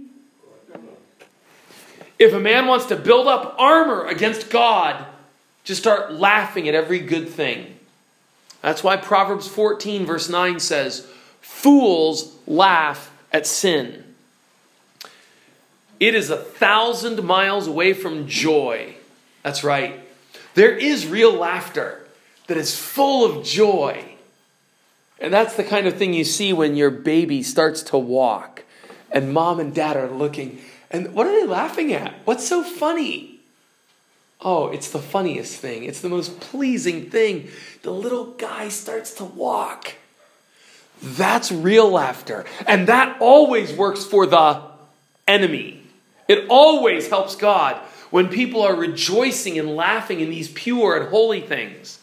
If 2.19 2.35
a 2.35 2.39
man 2.39 2.67
wants 2.67 2.85
to 2.87 2.97
build 2.97 3.27
up 3.27 3.57
armor 3.59 4.07
against 4.07 4.51
God, 4.51 5.07
just 5.65 5.81
start 5.81 6.13
laughing 6.13 6.69
at 6.69 6.75
every 6.75 6.99
good 6.99 7.31
thing. 7.31 7.75
That's 8.61 8.85
why 8.85 8.99
Proverbs 8.99 9.49
14, 9.49 10.05
verse 10.05 10.29
9 10.29 10.61
says, 10.61 11.07
Fools 11.41 12.37
laugh 12.47 13.11
at 13.33 13.47
sin. 13.47 14.05
It 15.99 16.15
is 16.15 16.29
a 16.29 16.37
thousand 16.37 17.25
miles 17.25 17.67
away 17.67 17.95
from 17.95 18.29
joy. 18.29 18.95
That's 19.43 19.65
right. 19.65 19.99
There 20.61 20.77
is 20.77 21.07
real 21.07 21.33
laughter 21.33 22.03
that 22.47 22.59
is 22.59 22.79
full 22.79 23.25
of 23.25 23.47
joy. 23.47 24.05
And 25.19 25.33
that's 25.33 25.57
the 25.57 25.65
kind 25.65 25.87
of 25.87 25.97
thing 25.97 26.13
you 26.13 26.23
see 26.23 26.53
when 26.53 26.77
your 26.77 26.91
baby 26.91 27.43
starts 27.43 27.83
to 27.85 27.97
walk 27.97 28.65
and 29.11 29.33
mom 29.33 29.59
and 29.59 29.75
dad 29.75 29.97
are 29.97 30.11
looking. 30.11 30.61
And 30.91 31.15
what 31.15 31.27
are 31.27 31.33
they 31.33 31.47
laughing 31.47 31.95
at? 31.95 32.13
What's 32.27 32.47
so 32.47 32.63
funny? 32.63 33.41
Oh, 34.43 34.69
it's 34.69 34.91
the 34.91 34.99
funniest 34.99 35.57
thing. 35.57 35.85
It's 35.85 36.03
the 36.03 36.11
most 36.11 36.41
pleasing 36.41 37.09
thing. 37.09 37.49
The 37.81 37.91
little 37.91 38.33
guy 38.33 38.69
starts 38.69 39.15
to 39.15 39.25
walk. 39.25 39.95
That's 41.03 41.51
real 41.51 41.91
laughter. 41.91 42.45
And 42.67 42.87
that 42.87 43.17
always 43.23 43.73
works 43.73 44.05
for 44.05 44.27
the 44.27 44.61
enemy. 45.27 45.83
It 46.29 46.45
always 46.51 47.09
helps 47.09 47.35
God 47.35 47.81
when 48.11 48.29
people 48.29 48.63
are 48.63 48.75
rejoicing 48.75 49.59
and 49.59 49.77
laughing 49.77 50.21
in 50.21 50.31
these 50.31 50.51
pure 50.51 50.97
and 50.97 51.09
holy 51.09 51.41
things. 51.41 51.99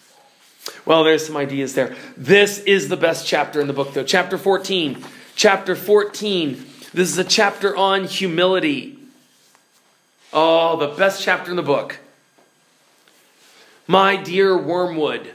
Well, 0.86 1.04
there's 1.04 1.26
some 1.26 1.38
ideas 1.38 1.74
there. 1.74 1.96
This 2.16 2.60
is 2.60 2.90
the 2.90 2.98
best 2.98 3.28
chapter 3.28 3.62
in 3.62 3.68
the 3.68 3.74
book, 3.74 3.94
though. 3.94 4.04
Chapter 4.04 4.38
14. 4.38 5.04
Chapter 5.36 5.76
14. 5.76 6.66
This 6.94 7.10
is 7.10 7.18
a 7.18 7.24
chapter 7.24 7.76
on 7.76 8.06
humility. 8.06 8.98
Oh, 10.34 10.78
the 10.78 10.88
best 10.88 11.24
chapter 11.24 11.52
in 11.52 11.58
the 11.58 11.64
book. 11.64 12.00
My 13.86 14.18
dear 14.18 14.58
Wormwood, 14.58 15.34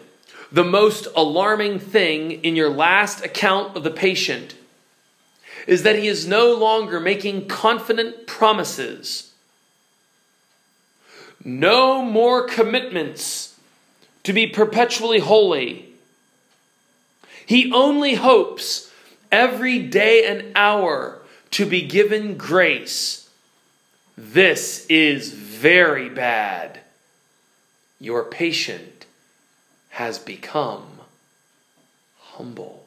the 0.51 0.65
most 0.65 1.09
alarming 1.17 1.79
thing 1.79 2.33
in 2.33 2.57
your 2.57 2.69
last 2.69 3.25
account 3.25 3.77
of 3.77 3.85
the 3.85 3.91
patient 3.91 4.55
is 5.67 5.83
that 5.85 5.97
he 5.97 6.09
is 6.09 6.27
no 6.27 6.55
longer 6.55 7.01
making 7.01 7.49
confident 7.49 8.27
promises. 8.27 9.32
No 11.45 12.03
more 12.03 12.47
commitments 12.47 13.59
to 14.23 14.33
be 14.33 14.47
perpetually 14.47 15.19
holy. 15.19 15.87
He 17.47 17.73
only 17.73 18.15
hopes 18.15 18.91
every 19.31 19.81
day 19.81 20.27
and 20.27 20.53
hour 20.55 21.21
to 21.53 21.67
be 21.67 21.83
given 21.83 22.37
grace. 22.37 23.29
This 24.17 24.87
is 24.87 25.33
very 25.33 26.09
bad 26.09 26.81
your 28.03 28.25
patient 28.25 29.07
has 29.91 30.19
become 30.19 30.85
humble. 32.19 32.85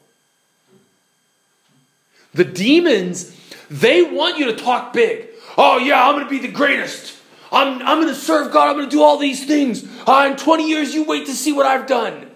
The 2.34 2.44
demons, 2.44 3.34
they 3.70 4.02
want 4.02 4.38
you 4.38 4.46
to 4.46 4.56
talk 4.56 4.92
big. 4.92 5.28
Oh, 5.56 5.78
yeah, 5.78 6.06
I'm 6.06 6.16
going 6.16 6.24
to 6.24 6.30
be 6.30 6.38
the 6.38 6.52
greatest. 6.52 7.15
I'm, 7.56 7.80
I'm 7.82 8.02
going 8.02 8.12
to 8.12 8.20
serve 8.20 8.52
God. 8.52 8.68
I'm 8.68 8.76
going 8.76 8.88
to 8.88 8.94
do 8.94 9.02
all 9.02 9.16
these 9.16 9.46
things. 9.46 9.84
Ah, 10.06 10.26
in 10.26 10.36
20 10.36 10.68
years, 10.68 10.94
you 10.94 11.04
wait 11.04 11.24
to 11.26 11.32
see 11.32 11.52
what 11.52 11.64
I've 11.64 11.86
done. 11.86 12.30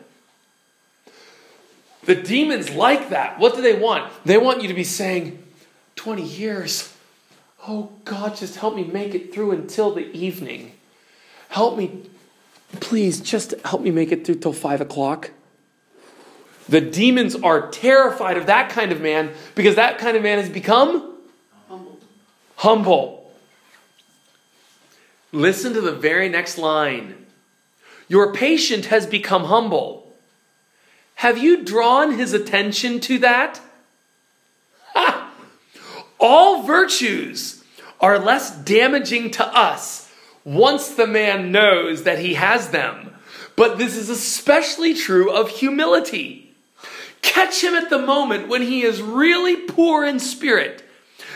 The 2.04 2.14
demons 2.14 2.70
like 2.70 3.10
that. 3.10 3.38
What 3.38 3.54
do 3.54 3.60
they 3.60 3.78
want? 3.78 4.10
They 4.24 4.38
want 4.38 4.62
you 4.62 4.68
to 4.68 4.74
be 4.74 4.84
saying, 4.84 5.42
20 5.96 6.22
years. 6.22 6.94
Oh, 7.68 7.92
God, 8.06 8.34
just 8.34 8.56
help 8.56 8.74
me 8.74 8.84
make 8.84 9.14
it 9.14 9.34
through 9.34 9.52
until 9.52 9.94
the 9.94 10.10
evening. 10.12 10.72
Help 11.50 11.76
me, 11.76 12.02
please, 12.80 13.20
just 13.20 13.52
help 13.66 13.82
me 13.82 13.90
make 13.90 14.12
it 14.12 14.24
through 14.24 14.36
till 14.36 14.54
5 14.54 14.80
o'clock. 14.80 15.32
The 16.66 16.80
demons 16.80 17.34
are 17.34 17.68
terrified 17.70 18.38
of 18.38 18.46
that 18.46 18.70
kind 18.70 18.92
of 18.92 19.02
man 19.02 19.32
because 19.54 19.74
that 19.74 19.98
kind 19.98 20.16
of 20.16 20.22
man 20.22 20.38
has 20.38 20.48
become 20.48 21.16
humble. 21.68 21.98
humble. 22.56 23.19
Listen 25.32 25.72
to 25.74 25.80
the 25.80 25.92
very 25.92 26.28
next 26.28 26.58
line. 26.58 27.26
Your 28.08 28.32
patient 28.32 28.86
has 28.86 29.06
become 29.06 29.44
humble. 29.44 30.12
Have 31.16 31.38
you 31.38 31.62
drawn 31.64 32.18
his 32.18 32.32
attention 32.32 32.98
to 33.00 33.18
that? 33.18 33.60
Ha! 34.94 35.30
All 36.18 36.62
virtues 36.62 37.62
are 38.00 38.18
less 38.18 38.56
damaging 38.56 39.30
to 39.32 39.46
us 39.46 40.10
once 40.44 40.88
the 40.88 41.06
man 41.06 41.52
knows 41.52 42.02
that 42.02 42.18
he 42.18 42.34
has 42.34 42.70
them. 42.70 43.14
But 43.54 43.78
this 43.78 43.96
is 43.96 44.08
especially 44.08 44.94
true 44.94 45.30
of 45.30 45.50
humility. 45.50 46.52
Catch 47.22 47.62
him 47.62 47.74
at 47.74 47.90
the 47.90 47.98
moment 47.98 48.48
when 48.48 48.62
he 48.62 48.82
is 48.82 49.02
really 49.02 49.56
poor 49.56 50.04
in 50.04 50.18
spirit 50.18 50.82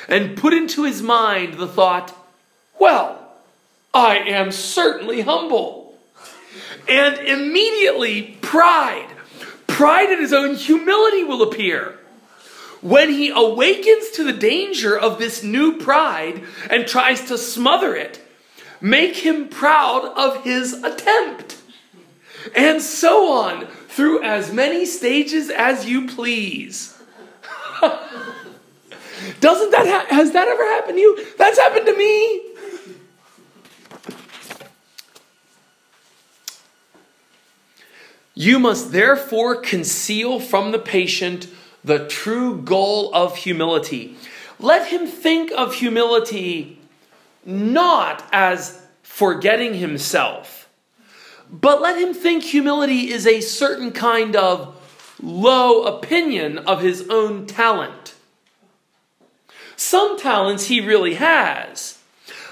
and 0.08 0.36
put 0.36 0.54
into 0.54 0.84
his 0.84 1.02
mind 1.02 1.54
the 1.54 1.68
thought, 1.68 2.16
well, 2.80 3.23
I 3.94 4.18
am 4.18 4.50
certainly 4.50 5.20
humble. 5.20 5.94
And 6.88 7.16
immediately 7.18 8.36
pride, 8.42 9.08
pride 9.66 10.10
in 10.10 10.20
his 10.20 10.32
own 10.32 10.56
humility 10.56 11.24
will 11.24 11.42
appear. 11.42 11.98
When 12.82 13.08
he 13.08 13.30
awakens 13.30 14.10
to 14.10 14.24
the 14.24 14.32
danger 14.32 14.98
of 14.98 15.18
this 15.18 15.42
new 15.42 15.78
pride 15.78 16.42
and 16.68 16.86
tries 16.86 17.28
to 17.28 17.38
smother 17.38 17.96
it, 17.96 18.20
make 18.80 19.16
him 19.16 19.48
proud 19.48 20.04
of 20.18 20.44
his 20.44 20.74
attempt. 20.82 21.56
And 22.54 22.82
so 22.82 23.32
on 23.32 23.66
through 23.88 24.22
as 24.22 24.52
many 24.52 24.84
stages 24.84 25.48
as 25.48 25.86
you 25.86 26.08
please. 26.08 27.00
Doesn't 29.40 29.70
that 29.70 29.86
ha- 29.86 30.06
has 30.14 30.32
that 30.32 30.48
ever 30.48 30.64
happened 30.64 30.96
to 30.96 31.00
you? 31.00 31.26
That's 31.38 31.58
happened 31.58 31.86
to 31.86 31.96
me. 31.96 32.53
You 38.34 38.58
must 38.58 38.92
therefore 38.92 39.56
conceal 39.56 40.40
from 40.40 40.72
the 40.72 40.78
patient 40.78 41.48
the 41.84 42.06
true 42.08 42.60
goal 42.60 43.14
of 43.14 43.36
humility. 43.36 44.16
Let 44.58 44.88
him 44.88 45.06
think 45.06 45.52
of 45.52 45.74
humility 45.74 46.78
not 47.44 48.26
as 48.32 48.80
forgetting 49.02 49.74
himself 49.74 50.64
but 51.60 51.80
let 51.80 52.00
him 52.00 52.14
think 52.14 52.42
humility 52.42 53.12
is 53.12 53.26
a 53.26 53.40
certain 53.40 53.92
kind 53.92 54.34
of 54.34 54.74
low 55.22 55.84
opinion 55.84 56.58
of 56.58 56.82
his 56.82 57.06
own 57.08 57.46
talent. 57.46 58.14
Some 59.76 60.18
talents 60.18 60.66
he 60.66 60.80
really 60.80 61.14
has, 61.14 61.98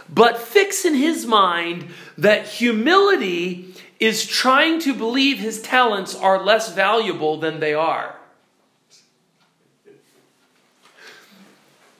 but 0.08 0.38
fix 0.38 0.84
in 0.84 0.94
his 0.94 1.26
mind 1.26 1.88
that 2.16 2.46
humility 2.46 3.71
is 4.02 4.26
trying 4.26 4.80
to 4.80 4.92
believe 4.92 5.38
his 5.38 5.62
talents 5.62 6.12
are 6.12 6.42
less 6.42 6.74
valuable 6.74 7.38
than 7.38 7.60
they 7.60 7.72
are. 7.72 8.16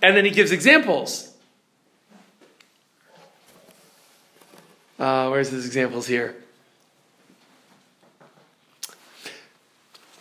And 0.03 0.17
then 0.17 0.25
he 0.25 0.33
gives 0.33 0.51
examples. 0.51 1.33
Uh, 4.99 5.29
where's 5.29 5.51
his 5.51 5.65
examples 5.65 6.09
here? 6.09 6.35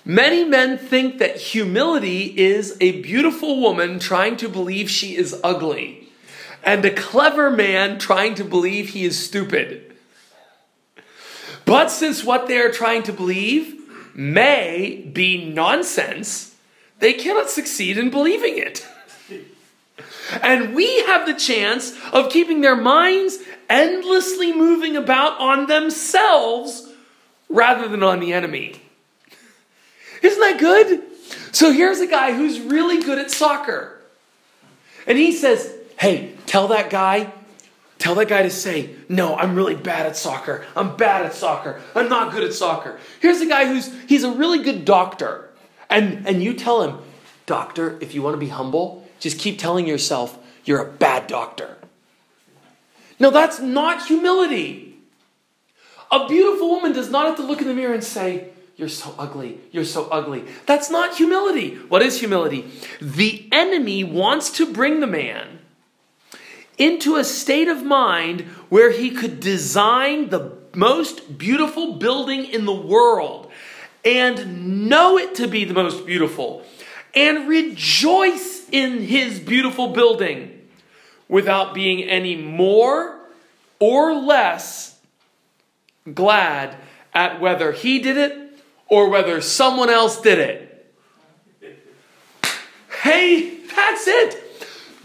Many 0.06 0.44
men 0.44 0.78
think 0.78 1.18
that 1.18 1.38
humility 1.38 2.26
is 2.40 2.78
a 2.80 3.02
beautiful 3.02 3.60
woman 3.60 3.98
trying 3.98 4.38
to 4.38 4.48
believe 4.48 4.88
she 4.88 5.16
is 5.16 5.40
ugly, 5.44 6.10
and 6.64 6.86
a 6.86 6.92
clever 6.92 7.50
man 7.50 7.98
trying 7.98 8.36
to 8.36 8.44
believe 8.44 8.90
he 8.90 9.04
is 9.04 9.18
stupid. 9.18 9.91
But 11.72 11.90
since 11.90 12.26
what 12.26 12.50
they 12.50 12.58
are 12.58 12.70
trying 12.70 13.04
to 13.04 13.14
believe 13.14 13.80
may 14.14 15.10
be 15.14 15.46
nonsense, 15.46 16.54
they 17.00 17.14
cannot 17.14 17.50
succeed 17.50 17.98
in 17.98 18.10
believing 18.10 18.58
it. 18.58 18.86
And 20.42 20.76
we 20.76 21.04
have 21.04 21.26
the 21.26 21.34
chance 21.34 21.98
of 22.12 22.30
keeping 22.30 22.60
their 22.60 22.76
minds 22.76 23.38
endlessly 23.70 24.52
moving 24.52 24.98
about 24.98 25.40
on 25.40 25.68
themselves 25.68 26.90
rather 27.48 27.88
than 27.88 28.04
on 28.04 28.20
the 28.20 28.34
enemy. 28.34 28.82
Isn't 30.22 30.42
that 30.42 30.60
good? 30.60 31.02
So 31.54 31.72
here's 31.72 32.02
a 32.02 32.08
guy 32.08 32.34
who's 32.34 32.60
really 32.60 33.02
good 33.02 33.18
at 33.18 33.32
soccer. 33.32 34.02
And 35.08 35.18
he 35.18 35.32
says, 35.32 35.74
Hey, 35.98 36.34
tell 36.48 36.68
that 36.68 36.90
guy, 36.90 37.32
tell 38.02 38.16
that 38.16 38.28
guy 38.28 38.42
to 38.42 38.50
say, 38.50 38.90
No, 39.08 39.36
I'm 39.36 39.56
really 39.56 39.76
bad 39.76 40.06
at 40.06 40.18
soccer. 40.18 40.66
I'm 40.76 40.98
bad 40.98 41.26
at 41.26 41.34
soccer. 41.34 41.80
I'm 41.96 42.10
not 42.10 42.34
good 42.34 42.44
at 42.44 42.54
soccer. 42.54 43.00
Here's 43.20 43.40
a 43.42 43.46
guy 43.48 43.66
who's 43.66 43.94
he's 44.08 44.24
a 44.24 44.32
really 44.32 44.64
good 44.64 44.84
doctor. 44.84 45.50
And 45.90 46.28
and 46.28 46.44
you 46.44 46.54
tell 46.54 46.82
him, 46.84 46.98
Doctor, 47.46 47.98
if 48.02 48.14
you 48.14 48.22
want 48.22 48.34
to 48.34 48.40
be 48.40 48.50
humble, 48.50 49.08
just 49.20 49.40
keep 49.40 49.60
telling 49.60 49.88
yourself 49.88 50.38
you're 50.66 50.82
a 50.82 50.92
bad 50.92 51.28
doctor. 51.28 51.78
No, 53.20 53.30
that's 53.30 53.60
not 53.60 54.08
humility. 54.08 54.98
A 56.12 56.28
beautiful 56.28 56.70
woman 56.70 56.92
does 56.92 57.10
not 57.10 57.28
have 57.28 57.38
to 57.38 57.44
look 57.44 57.62
in 57.62 57.68
the 57.68 57.74
mirror 57.74 57.94
and 57.94 58.04
say, 58.04 58.50
you're 58.76 58.90
so 58.90 59.14
ugly. 59.20 59.60
You're 59.72 59.86
so 59.86 60.08
ugly. 60.10 60.44
That's 60.66 60.90
not 60.90 61.16
humility. 61.16 61.76
What 61.76 62.02
is 62.02 62.20
humility? 62.20 62.70
The 63.00 63.48
enemy 63.52 64.04
wants 64.04 64.50
to 64.58 64.74
bring 64.74 65.02
the 65.02 65.08
man 65.08 65.61
into 66.82 67.16
a 67.16 67.24
state 67.24 67.68
of 67.68 67.84
mind 67.84 68.42
where 68.70 68.90
he 68.90 69.12
could 69.12 69.40
design 69.40 70.30
the 70.30 70.52
most 70.74 71.38
beautiful 71.38 71.94
building 71.94 72.44
in 72.44 72.66
the 72.66 72.74
world 72.74 73.52
and 74.04 74.90
know 74.90 75.16
it 75.16 75.36
to 75.36 75.48
be 75.48 75.64
the 75.64 75.76
most 75.76 76.08
beautiful 76.08 76.66
and 77.14 77.48
rejoice 77.48 78.68
in 78.72 79.00
his 79.02 79.40
beautiful 79.40 79.90
building 79.90 80.68
without 81.28 81.76
being 81.76 82.04
any 82.04 82.36
more 82.36 83.20
or 83.80 84.16
less 84.16 85.00
glad 86.12 86.76
at 87.14 87.40
whether 87.40 87.74
he 87.74 88.00
did 88.00 88.18
it 88.18 88.60
or 88.88 89.08
whether 89.08 89.40
someone 89.40 89.90
else 89.90 90.20
did 90.20 90.40
it. 90.40 90.94
Hey, 93.04 93.58
that's 93.76 94.08
it. 94.08 94.42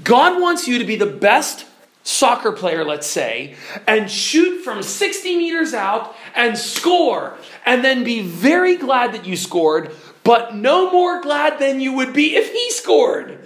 God 0.02 0.40
wants 0.40 0.68
you 0.68 0.78
to 0.78 0.84
be 0.84 0.96
the 0.96 1.06
best 1.06 1.65
soccer 2.06 2.52
player, 2.52 2.84
let's 2.84 3.06
say, 3.06 3.56
and 3.86 4.10
shoot 4.10 4.62
from 4.62 4.82
60 4.82 5.36
meters 5.36 5.74
out 5.74 6.14
and 6.34 6.56
score, 6.56 7.36
and 7.64 7.84
then 7.84 8.04
be 8.04 8.22
very 8.22 8.76
glad 8.76 9.12
that 9.12 9.26
you 9.26 9.36
scored, 9.36 9.92
but 10.22 10.54
no 10.54 10.90
more 10.90 11.20
glad 11.20 11.58
than 11.58 11.80
you 11.80 11.92
would 11.92 12.12
be 12.12 12.36
if 12.36 12.52
he 12.52 12.70
scored. 12.70 13.44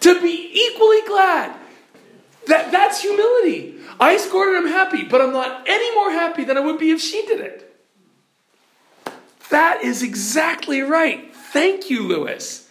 To 0.00 0.20
be 0.22 0.50
equally 0.54 1.02
glad. 1.06 1.56
That, 2.46 2.72
that's 2.72 3.02
humility. 3.02 3.76
I 3.98 4.16
scored 4.16 4.54
and 4.54 4.66
I'm 4.66 4.72
happy, 4.72 5.04
but 5.04 5.20
I'm 5.20 5.32
not 5.32 5.68
any 5.68 5.94
more 5.94 6.10
happy 6.10 6.44
than 6.44 6.56
I 6.56 6.60
would 6.60 6.78
be 6.78 6.90
if 6.90 7.00
she 7.00 7.26
did 7.26 7.40
it. 7.40 7.66
That 9.50 9.82
is 9.82 10.02
exactly 10.02 10.80
right. 10.80 11.34
Thank 11.34 11.90
you, 11.90 12.06
Lewis. 12.06 12.69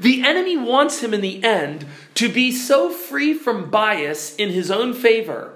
The 0.00 0.22
enemy 0.26 0.56
wants 0.56 1.02
him 1.02 1.12
in 1.12 1.20
the 1.20 1.44
end 1.44 1.84
to 2.14 2.30
be 2.30 2.50
so 2.50 2.90
free 2.90 3.34
from 3.34 3.68
bias 3.68 4.34
in 4.34 4.48
his 4.48 4.70
own 4.70 4.94
favor 4.94 5.54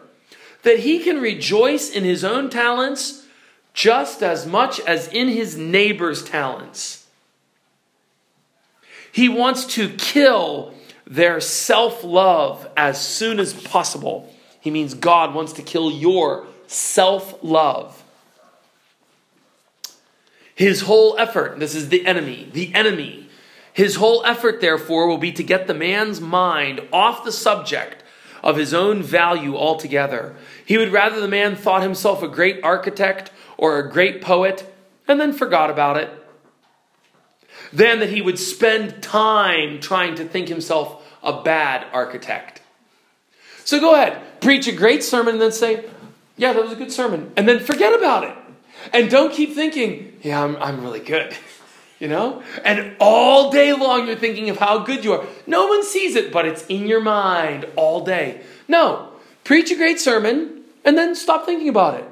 that 0.62 0.80
he 0.80 0.98
can 0.98 1.20
rejoice 1.20 1.90
in 1.90 2.04
his 2.04 2.22
own 2.22 2.50
talents 2.50 3.26
just 3.72 4.22
as 4.22 4.46
much 4.46 4.80
as 4.80 5.08
in 5.08 5.28
his 5.28 5.56
neighbor's 5.56 6.22
talents. 6.22 7.06
He 9.10 9.30
wants 9.30 9.64
to 9.74 9.88
kill 9.88 10.74
their 11.06 11.40
self 11.40 12.04
love 12.04 12.68
as 12.76 13.00
soon 13.00 13.40
as 13.40 13.54
possible. 13.54 14.30
He 14.60 14.70
means 14.70 14.92
God 14.92 15.34
wants 15.34 15.54
to 15.54 15.62
kill 15.62 15.90
your 15.90 16.46
self 16.66 17.42
love. 17.42 18.02
His 20.54 20.82
whole 20.82 21.16
effort, 21.18 21.58
this 21.58 21.74
is 21.74 21.88
the 21.88 22.06
enemy, 22.06 22.48
the 22.52 22.74
enemy, 22.74 23.24
his 23.74 23.96
whole 23.96 24.24
effort, 24.24 24.60
therefore, 24.60 25.08
will 25.08 25.18
be 25.18 25.32
to 25.32 25.42
get 25.42 25.66
the 25.66 25.74
man's 25.74 26.20
mind 26.20 26.80
off 26.92 27.24
the 27.24 27.32
subject 27.32 28.04
of 28.40 28.56
his 28.56 28.72
own 28.72 29.02
value 29.02 29.56
altogether. 29.56 30.36
He 30.64 30.78
would 30.78 30.92
rather 30.92 31.20
the 31.20 31.28
man 31.28 31.56
thought 31.56 31.82
himself 31.82 32.22
a 32.22 32.28
great 32.28 32.62
architect 32.62 33.32
or 33.58 33.78
a 33.78 33.90
great 33.90 34.22
poet 34.22 34.72
and 35.08 35.20
then 35.20 35.32
forgot 35.32 35.70
about 35.70 35.96
it 35.96 36.08
than 37.72 37.98
that 37.98 38.10
he 38.10 38.22
would 38.22 38.38
spend 38.38 39.02
time 39.02 39.80
trying 39.80 40.14
to 40.14 40.24
think 40.24 40.48
himself 40.48 41.04
a 41.24 41.42
bad 41.42 41.84
architect. 41.92 42.62
So 43.64 43.80
go 43.80 43.94
ahead, 43.94 44.40
preach 44.40 44.68
a 44.68 44.72
great 44.72 45.02
sermon 45.02 45.34
and 45.34 45.42
then 45.42 45.52
say, 45.52 45.84
Yeah, 46.36 46.52
that 46.52 46.62
was 46.62 46.72
a 46.72 46.76
good 46.76 46.92
sermon. 46.92 47.32
And 47.36 47.48
then 47.48 47.58
forget 47.58 47.92
about 47.92 48.24
it. 48.24 48.36
And 48.92 49.10
don't 49.10 49.32
keep 49.32 49.54
thinking, 49.54 50.16
Yeah, 50.22 50.44
I'm, 50.44 50.54
I'm 50.56 50.80
really 50.80 51.00
good. 51.00 51.34
You 52.04 52.10
know? 52.10 52.42
And 52.66 52.94
all 53.00 53.50
day 53.50 53.72
long 53.72 54.06
you're 54.06 54.14
thinking 54.14 54.50
of 54.50 54.58
how 54.58 54.80
good 54.80 55.06
you 55.06 55.14
are. 55.14 55.24
No 55.46 55.68
one 55.68 55.82
sees 55.82 56.16
it, 56.16 56.30
but 56.30 56.44
it's 56.44 56.66
in 56.66 56.86
your 56.86 57.00
mind 57.00 57.64
all 57.76 58.04
day. 58.04 58.42
No, 58.68 59.08
preach 59.42 59.70
a 59.70 59.74
great 59.74 59.98
sermon 59.98 60.64
and 60.84 60.98
then 60.98 61.14
stop 61.14 61.46
thinking 61.46 61.70
about 61.70 61.94
it. 61.94 62.04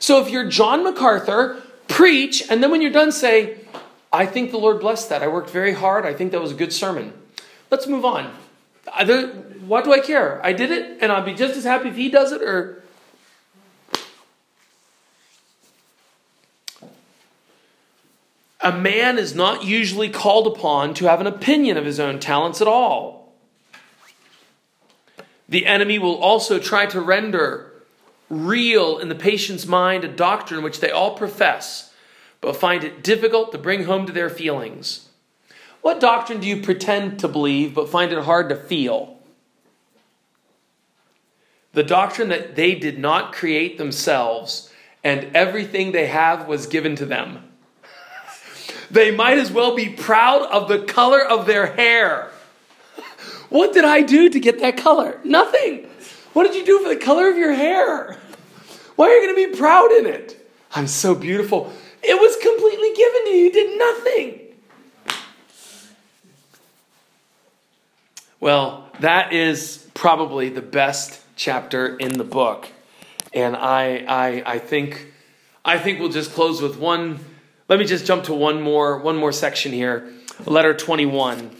So 0.00 0.20
if 0.20 0.28
you're 0.28 0.48
John 0.48 0.82
MacArthur, 0.82 1.62
preach, 1.86 2.50
and 2.50 2.60
then 2.60 2.72
when 2.72 2.82
you're 2.82 2.90
done, 2.90 3.12
say, 3.12 3.58
I 4.12 4.26
think 4.26 4.50
the 4.50 4.58
Lord 4.58 4.80
blessed 4.80 5.08
that. 5.10 5.22
I 5.22 5.28
worked 5.28 5.50
very 5.50 5.72
hard. 5.72 6.04
I 6.04 6.14
think 6.14 6.32
that 6.32 6.40
was 6.40 6.50
a 6.50 6.56
good 6.56 6.72
sermon. 6.72 7.12
Let's 7.70 7.86
move 7.86 8.04
on. 8.04 8.34
What 9.68 9.84
do 9.84 9.92
I 9.92 10.00
care? 10.00 10.44
I 10.44 10.52
did 10.52 10.72
it, 10.72 10.98
and 11.00 11.12
I'll 11.12 11.24
be 11.24 11.34
just 11.34 11.56
as 11.56 11.62
happy 11.62 11.90
if 11.90 11.94
he 11.94 12.08
does 12.08 12.32
it, 12.32 12.42
or. 12.42 12.77
A 18.60 18.72
man 18.72 19.18
is 19.18 19.34
not 19.34 19.64
usually 19.64 20.08
called 20.08 20.46
upon 20.46 20.94
to 20.94 21.06
have 21.06 21.20
an 21.20 21.26
opinion 21.28 21.76
of 21.76 21.84
his 21.84 22.00
own 22.00 22.18
talents 22.18 22.60
at 22.60 22.66
all. 22.66 23.32
The 25.48 25.66
enemy 25.66 25.98
will 25.98 26.16
also 26.16 26.58
try 26.58 26.86
to 26.86 27.00
render 27.00 27.72
real 28.28 28.98
in 28.98 29.08
the 29.08 29.14
patient's 29.14 29.66
mind 29.66 30.04
a 30.04 30.08
doctrine 30.08 30.62
which 30.62 30.80
they 30.80 30.90
all 30.90 31.16
profess, 31.16 31.92
but 32.40 32.56
find 32.56 32.84
it 32.84 33.02
difficult 33.02 33.52
to 33.52 33.58
bring 33.58 33.84
home 33.84 34.06
to 34.06 34.12
their 34.12 34.28
feelings. 34.28 35.08
What 35.80 36.00
doctrine 36.00 36.40
do 36.40 36.46
you 36.46 36.60
pretend 36.60 37.20
to 37.20 37.28
believe 37.28 37.74
but 37.74 37.88
find 37.88 38.12
it 38.12 38.24
hard 38.24 38.48
to 38.48 38.56
feel? 38.56 39.16
The 41.72 41.84
doctrine 41.84 42.28
that 42.28 42.56
they 42.56 42.74
did 42.74 42.98
not 42.98 43.32
create 43.32 43.78
themselves 43.78 44.72
and 45.04 45.34
everything 45.34 45.92
they 45.92 46.08
have 46.08 46.48
was 46.48 46.66
given 46.66 46.96
to 46.96 47.06
them. 47.06 47.47
They 48.90 49.10
might 49.10 49.38
as 49.38 49.50
well 49.50 49.76
be 49.76 49.88
proud 49.88 50.42
of 50.50 50.68
the 50.68 50.80
color 50.80 51.22
of 51.24 51.46
their 51.46 51.66
hair. 51.66 52.30
What 53.48 53.72
did 53.72 53.84
I 53.84 54.02
do 54.02 54.28
to 54.28 54.40
get 54.40 54.60
that 54.60 54.76
color? 54.76 55.20
Nothing. 55.24 55.88
What 56.32 56.44
did 56.44 56.54
you 56.54 56.64
do 56.64 56.82
for 56.82 56.88
the 56.88 57.00
color 57.00 57.30
of 57.30 57.36
your 57.36 57.52
hair? 57.52 58.18
Why 58.96 59.06
are 59.08 59.14
you 59.14 59.26
going 59.26 59.46
to 59.46 59.52
be 59.52 59.58
proud 59.58 59.92
in 59.92 60.06
it? 60.06 60.50
I'm 60.74 60.86
so 60.86 61.14
beautiful. 61.14 61.72
It 62.02 62.14
was 62.14 62.36
completely 62.42 62.94
given 62.94 63.24
to 63.24 63.30
you. 63.30 63.44
You 63.44 63.52
did 63.52 63.78
nothing. 63.78 64.40
Well, 68.40 68.88
that 69.00 69.32
is 69.32 69.88
probably 69.94 70.48
the 70.48 70.62
best 70.62 71.20
chapter 71.34 71.96
in 71.96 72.18
the 72.18 72.24
book. 72.24 72.68
And 73.32 73.56
I, 73.56 74.04
I, 74.08 74.42
I 74.54 74.58
think, 74.58 75.12
I 75.64 75.78
think 75.78 75.98
we'll 76.00 76.08
just 76.08 76.32
close 76.32 76.62
with 76.62 76.78
one. 76.78 77.18
Let 77.68 77.78
me 77.78 77.84
just 77.84 78.06
jump 78.06 78.24
to 78.24 78.34
one 78.34 78.62
more, 78.62 78.98
one 78.98 79.18
more 79.18 79.30
section 79.30 79.72
here. 79.72 80.10
Letter 80.46 80.72
21. 80.72 81.50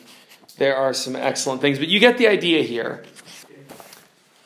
There 0.56 0.74
are 0.74 0.94
some 0.94 1.14
excellent 1.14 1.60
things, 1.60 1.78
but 1.78 1.88
you 1.88 2.00
get 2.00 2.16
the 2.16 2.28
idea 2.28 2.62
here. 2.62 3.04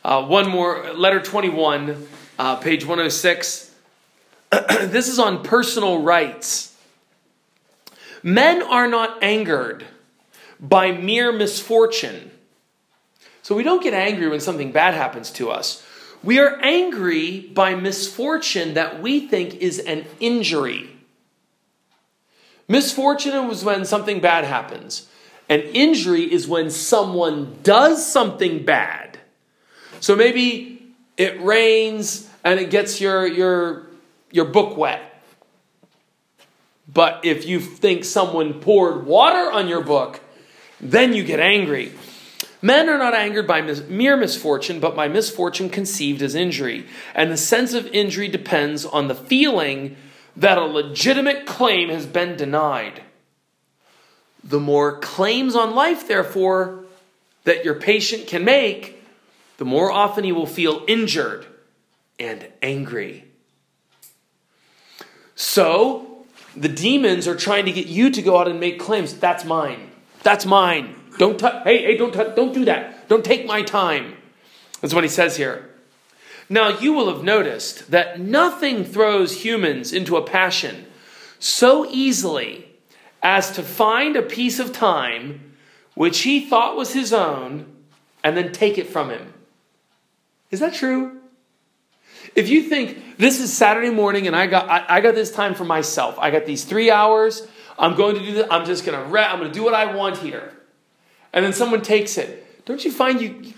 Uh, 0.04 0.26
one 0.26 0.48
more, 0.48 0.92
letter 0.92 1.20
21, 1.20 2.08
uh, 2.36 2.56
page 2.56 2.84
106. 2.84 3.72
this 4.50 5.06
is 5.06 5.20
on 5.20 5.44
personal 5.44 6.02
rights. 6.02 6.76
Men 8.24 8.62
are 8.62 8.88
not 8.88 9.22
angered 9.22 9.84
by 10.58 10.90
mere 10.90 11.30
misfortune. 11.30 12.32
So 13.42 13.54
we 13.54 13.62
don't 13.62 13.82
get 13.82 13.94
angry 13.94 14.28
when 14.28 14.40
something 14.40 14.72
bad 14.72 14.94
happens 14.94 15.30
to 15.32 15.50
us. 15.50 15.86
We 16.24 16.40
are 16.40 16.58
angry 16.60 17.40
by 17.40 17.76
misfortune 17.76 18.74
that 18.74 19.00
we 19.00 19.28
think 19.28 19.54
is 19.54 19.78
an 19.78 20.06
injury. 20.18 20.88
Misfortune 22.68 23.50
is 23.50 23.64
when 23.64 23.84
something 23.84 24.20
bad 24.20 24.44
happens. 24.44 25.08
An 25.48 25.60
injury 25.60 26.32
is 26.32 26.48
when 26.48 26.70
someone 26.70 27.58
does 27.62 28.10
something 28.10 28.64
bad. 28.64 29.18
So 30.00 30.16
maybe 30.16 30.94
it 31.16 31.40
rains 31.42 32.28
and 32.44 32.58
it 32.58 32.70
gets 32.70 33.00
your, 33.00 33.26
your, 33.26 33.86
your 34.30 34.46
book 34.46 34.76
wet. 34.76 35.22
But 36.92 37.24
if 37.24 37.46
you 37.46 37.60
think 37.60 38.04
someone 38.04 38.60
poured 38.60 39.06
water 39.06 39.50
on 39.50 39.68
your 39.68 39.82
book, 39.82 40.20
then 40.80 41.12
you 41.12 41.24
get 41.24 41.40
angry. 41.40 41.92
Men 42.60 42.88
are 42.88 42.98
not 42.98 43.14
angered 43.14 43.46
by 43.46 43.60
mis- 43.60 43.82
mere 43.88 44.16
misfortune, 44.16 44.78
but 44.78 44.94
by 44.94 45.08
misfortune 45.08 45.68
conceived 45.68 46.22
as 46.22 46.34
injury. 46.34 46.86
And 47.14 47.30
the 47.30 47.36
sense 47.36 47.74
of 47.74 47.86
injury 47.88 48.28
depends 48.28 48.84
on 48.84 49.08
the 49.08 49.14
feeling 49.14 49.96
that 50.36 50.58
a 50.58 50.64
legitimate 50.64 51.46
claim 51.46 51.88
has 51.88 52.06
been 52.06 52.36
denied. 52.36 53.02
The 54.44 54.60
more 54.60 54.98
claims 54.98 55.54
on 55.54 55.74
life, 55.74 56.08
therefore, 56.08 56.84
that 57.44 57.64
your 57.64 57.74
patient 57.74 58.26
can 58.26 58.44
make, 58.44 59.02
the 59.58 59.64
more 59.64 59.90
often 59.90 60.24
he 60.24 60.32
will 60.32 60.46
feel 60.46 60.84
injured 60.88 61.46
and 62.18 62.46
angry. 62.60 63.24
So, 65.34 66.24
the 66.56 66.68
demons 66.68 67.26
are 67.26 67.36
trying 67.36 67.66
to 67.66 67.72
get 67.72 67.86
you 67.86 68.10
to 68.10 68.22
go 68.22 68.38
out 68.38 68.48
and 68.48 68.60
make 68.60 68.78
claims. 68.78 69.14
That's 69.14 69.44
mine. 69.44 69.90
That's 70.22 70.46
mine. 70.46 70.94
Don't 71.18 71.38
touch. 71.38 71.64
Hey, 71.64 71.84
hey, 71.84 71.96
don't 71.96 72.12
touch. 72.12 72.34
Don't 72.36 72.54
do 72.54 72.64
that. 72.64 73.08
Don't 73.08 73.24
take 73.24 73.46
my 73.46 73.62
time. 73.62 74.16
That's 74.80 74.94
what 74.94 75.04
he 75.04 75.10
says 75.10 75.36
here. 75.36 75.71
Now, 76.48 76.68
you 76.68 76.92
will 76.92 77.12
have 77.12 77.24
noticed 77.24 77.90
that 77.90 78.20
nothing 78.20 78.84
throws 78.84 79.42
humans 79.42 79.92
into 79.92 80.16
a 80.16 80.22
passion 80.22 80.86
so 81.38 81.86
easily 81.90 82.68
as 83.22 83.50
to 83.52 83.62
find 83.62 84.16
a 84.16 84.22
piece 84.22 84.58
of 84.58 84.72
time 84.72 85.54
which 85.94 86.20
he 86.20 86.48
thought 86.48 86.76
was 86.76 86.92
his 86.92 87.12
own 87.12 87.66
and 88.24 88.36
then 88.36 88.52
take 88.52 88.78
it 88.78 88.88
from 88.88 89.10
him. 89.10 89.32
Is 90.50 90.60
that 90.60 90.74
true? 90.74 91.20
If 92.34 92.48
you 92.48 92.62
think 92.62 93.18
this 93.18 93.40
is 93.40 93.52
Saturday 93.52 93.90
morning 93.90 94.26
and 94.26 94.34
I 94.34 94.46
got 94.46 94.68
I, 94.68 94.84
I 94.96 95.00
got 95.00 95.14
this 95.14 95.30
time 95.30 95.54
for 95.54 95.64
myself, 95.64 96.18
I 96.18 96.30
got 96.30 96.46
these 96.46 96.64
three 96.64 96.90
hours 96.90 97.46
I'm 97.78 97.96
going 97.96 98.14
to 98.14 98.24
do 98.24 98.32
this. 98.34 98.46
I'm 98.50 98.64
just 98.64 98.84
going 98.84 98.98
to 98.98 99.10
re- 99.10 99.24
I'm 99.24 99.38
going 99.38 99.50
to 99.50 99.54
do 99.54 99.64
what 99.64 99.74
I 99.74 99.94
want 99.94 100.18
here. 100.18 100.52
And 101.32 101.44
then 101.44 101.52
someone 101.52 101.82
takes 101.82 102.18
it. 102.18 102.64
Don't 102.64 102.84
you 102.84 102.92
find 102.92 103.20
you 103.20 103.54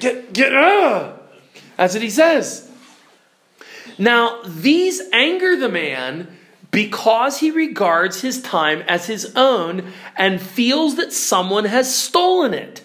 get 0.00 0.32
get 0.32 0.54
uh 0.54 1.17
That's 1.78 1.94
what 1.94 2.02
he 2.02 2.10
says. 2.10 2.68
Now, 3.98 4.42
these 4.44 5.00
anger 5.12 5.56
the 5.56 5.68
man 5.68 6.36
because 6.70 7.38
he 7.38 7.50
regards 7.50 8.20
his 8.20 8.42
time 8.42 8.82
as 8.82 9.06
his 9.06 9.32
own 9.34 9.92
and 10.16 10.42
feels 10.42 10.96
that 10.96 11.12
someone 11.12 11.64
has 11.64 11.94
stolen 11.94 12.52
it. 12.52 12.84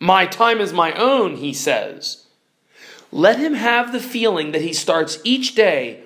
My 0.00 0.26
time 0.26 0.60
is 0.60 0.72
my 0.72 0.92
own, 0.94 1.36
he 1.36 1.52
says. 1.52 2.24
Let 3.12 3.38
him 3.38 3.54
have 3.54 3.92
the 3.92 4.00
feeling 4.00 4.52
that 4.52 4.62
he 4.62 4.72
starts 4.72 5.18
each 5.22 5.54
day 5.54 6.02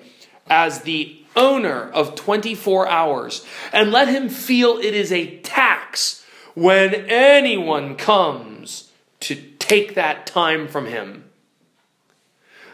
as 0.49 0.81
the 0.81 1.17
owner 1.35 1.89
of 1.91 2.15
24 2.15 2.87
hours, 2.87 3.45
and 3.71 3.91
let 3.91 4.07
him 4.07 4.27
feel 4.27 4.77
it 4.77 4.93
is 4.93 5.11
a 5.11 5.37
tax 5.39 6.25
when 6.55 6.93
anyone 6.93 7.95
comes 7.95 8.91
to 9.21 9.35
take 9.59 9.95
that 9.95 10.25
time 10.25 10.67
from 10.67 10.87
him. 10.87 11.26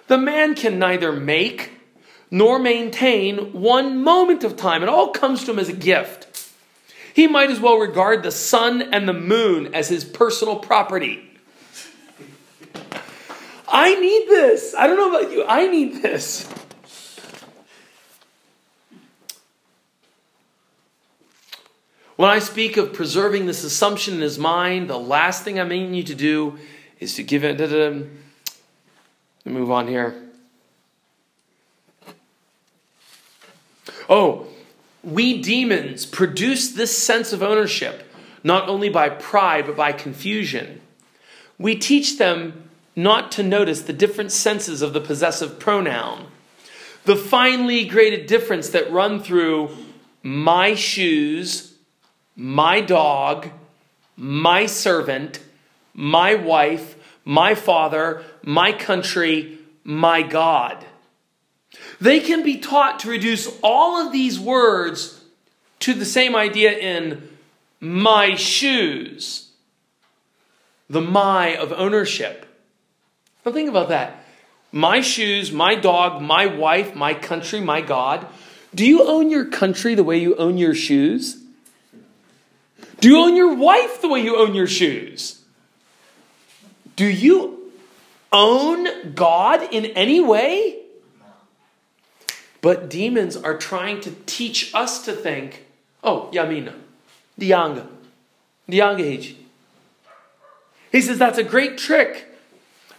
The 0.08 0.18
man 0.18 0.56
can 0.56 0.80
neither 0.80 1.12
make 1.12 1.72
nor 2.30 2.60
maintain 2.60 3.54
one 3.54 4.04
moment 4.04 4.44
of 4.44 4.58
time. 4.58 4.84
It 4.84 4.90
all 4.90 5.10
comes 5.10 5.44
to 5.46 5.52
him 5.52 5.60
as 5.60 5.70
a 5.70 5.74
gift. 5.74 6.52
He 7.14 7.28
might 7.28 7.52
as 7.52 7.60
well 7.60 7.78
regard 7.78 8.24
the 8.24 8.32
sun 8.32 8.82
and 8.82 9.08
the 9.08 9.14
moon 9.14 9.76
as 9.76 9.88
his 9.88 10.04
personal 10.04 10.58
property. 10.58 11.30
I 13.68 14.00
need 14.00 14.28
this. 14.28 14.74
I 14.76 14.88
don't 14.88 14.98
know 14.98 15.16
about 15.16 15.32
you. 15.32 15.46
I 15.46 15.68
need 15.68 16.02
this. 16.02 16.48
When 22.16 22.30
I 22.30 22.40
speak 22.40 22.78
of 22.78 22.94
preserving 22.94 23.48
this 23.48 23.64
assumption 23.64 24.16
in 24.16 24.22
his 24.22 24.38
mind, 24.38 24.90
the 24.90 25.00
last 25.00 25.44
thing 25.44 25.60
I 25.60 25.64
mean 25.64 25.94
you 25.94 26.04
to 26.04 26.16
do 26.16 26.58
is 27.00 27.16
to 27.16 27.24
give 27.24 27.44
it. 27.44 27.58
Da, 27.58 27.68
da, 27.68 27.90
da. 27.90 28.06
Move 29.46 29.72
on 29.72 29.88
here. 29.88 30.16
Oh, 34.10 34.48
we 35.04 35.42
demons 35.42 36.06
produce 36.06 36.72
this 36.72 36.98
sense 36.98 37.34
of 37.34 37.44
ownership 37.44 38.10
not 38.44 38.68
only 38.68 38.90
by 38.90 39.10
pride 39.10 39.66
but 39.66 39.76
by 39.76 39.92
confusion. 39.92 40.82
we 41.58 41.76
teach 41.76 42.18
them 42.18 42.70
not 42.96 43.32
to 43.32 43.44
notice 43.44 43.84
the 43.84 43.94
different 43.94 44.32
senses 44.32 44.82
of 44.82 44.94
the 44.94 45.02
possessive 45.02 45.60
pronoun, 45.60 46.28
the 47.06 47.16
finely 47.16 47.86
graded 47.86 48.28
difference 48.28 48.70
that 48.70 48.92
run 48.92 49.20
through 49.22 49.70
my 50.22 50.74
shoes, 50.74 51.74
my 52.36 52.82
dog, 52.82 53.50
my 54.16 54.66
servant, 54.66 55.40
my 55.94 56.36
wife, 56.36 56.96
my 57.26 57.56
father, 57.56 58.24
my 58.44 58.72
country, 58.72 59.58
my 59.84 60.22
God. 60.22 60.86
They 62.00 62.20
can 62.20 62.44
be 62.44 62.58
taught 62.58 63.00
to 63.00 63.10
reduce 63.10 63.48
all 63.64 64.06
of 64.06 64.12
these 64.12 64.40
words 64.40 65.24
to 65.80 65.94
the 65.94 66.06
same 66.06 66.36
idea 66.36 66.72
in 66.78 67.30
my 67.80 68.36
shoes, 68.36 69.50
the 70.90 71.02
my 71.02 71.56
of 71.56 71.74
ownership. 71.74 72.46
Now 73.46 73.52
think 73.52 73.70
about 73.70 73.90
that. 73.90 74.24
My 74.72 75.02
shoes, 75.02 75.52
my 75.52 75.76
dog, 75.76 76.22
my 76.22 76.46
wife, 76.46 76.96
my 76.96 77.14
country, 77.14 77.60
my 77.60 77.82
God. 77.82 78.26
Do 78.74 78.86
you 78.86 79.08
own 79.08 79.30
your 79.30 79.46
country 79.46 79.94
the 79.96 80.04
way 80.04 80.18
you 80.18 80.36
own 80.36 80.58
your 80.58 80.74
shoes? 80.74 81.38
Do 83.00 83.10
you 83.10 83.18
own 83.18 83.36
your 83.36 83.54
wife 83.54 84.02
the 84.02 84.08
way 84.08 84.22
you 84.22 84.38
own 84.38 84.56
your 84.56 84.68
shoes? 84.68 85.42
Do 86.96 87.06
you 87.06 87.63
own 88.34 89.14
God 89.14 89.72
in 89.72 89.86
any 89.86 90.20
way? 90.20 90.80
But 92.62 92.90
demons 92.90 93.38
are 93.38 93.58
trying 93.58 94.02
to 94.02 94.12
teach 94.26 94.74
us 94.74 95.04
to 95.06 95.14
think, 95.14 95.66
oh, 96.04 96.30
Yamina, 96.34 96.74
Dianga, 97.40 97.88
Dianga 98.70 99.36
He 100.92 101.02
says 101.02 101.18
that's 101.18 101.38
a 101.38 101.44
great 101.44 101.78
trick. 101.78 102.30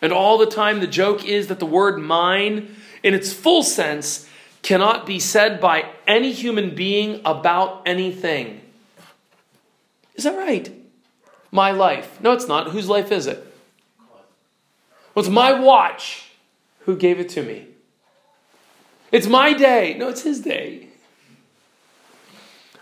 And 0.03 0.13
all 0.13 0.37
the 0.37 0.47
time, 0.47 0.81
the 0.81 0.87
joke 0.87 1.25
is 1.25 1.47
that 1.47 1.61
the 1.61 1.67
word 1.67 1.99
mine, 1.99 2.77
in 3.03 3.15
its 3.15 3.33
full 3.33 3.63
sense, 3.63 4.29
cannot 4.61 5.07
be 5.07 5.19
said 5.19 5.63
by 5.63 5.87
any 6.07 6.33
human 6.33 6.75
being 6.75 7.23
about 7.25 7.83
anything. 7.87 8.61
Is 10.15 10.25
that 10.25 10.37
right? 10.37 10.71
My 11.51 11.71
life. 11.71 12.21
No, 12.21 12.33
it's 12.33 12.47
not. 12.47 12.69
Whose 12.69 12.89
life 12.89 13.11
is 13.11 13.27
it? 13.27 13.54
Well, 15.15 15.25
it's 15.25 15.33
my 15.33 15.53
watch. 15.53 16.31
Who 16.81 16.97
gave 16.97 17.21
it 17.21 17.29
to 17.31 17.43
me? 17.43 17.69
It's 19.13 19.27
my 19.27 19.53
day. 19.53 19.95
No, 19.99 20.09
it's 20.09 20.23
his 20.23 20.41
day. 20.41 20.89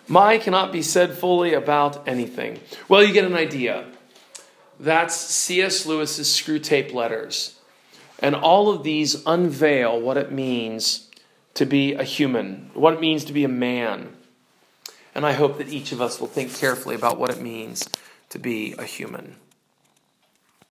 My 0.08 0.38
cannot 0.38 0.72
be 0.72 0.82
said 0.82 1.12
fully 1.12 1.54
about 1.54 2.06
anything. 2.08 2.60
Well, 2.88 3.04
you 3.04 3.12
get 3.12 3.24
an 3.24 3.34
idea. 3.34 3.86
That's 4.80 5.14
C.S. 5.14 5.86
Lewis's 5.86 6.28
Screwtape 6.28 6.92
Letters. 6.92 7.58
And 8.18 8.34
all 8.34 8.70
of 8.70 8.82
these 8.82 9.22
unveil 9.26 10.00
what 10.00 10.16
it 10.16 10.32
means 10.32 11.10
to 11.54 11.66
be 11.66 11.94
a 11.94 12.02
human, 12.02 12.70
what 12.74 12.94
it 12.94 13.00
means 13.00 13.24
to 13.26 13.32
be 13.32 13.44
a 13.44 13.48
man. 13.48 14.16
And 15.14 15.26
I 15.26 15.32
hope 15.32 15.58
that 15.58 15.68
each 15.68 15.92
of 15.92 16.00
us 16.00 16.20
will 16.20 16.28
think 16.28 16.54
carefully 16.54 16.94
about 16.94 17.18
what 17.18 17.30
it 17.30 17.40
means 17.40 17.88
to 18.30 18.38
be 18.38 18.74
a 18.78 18.84
human. 18.84 19.36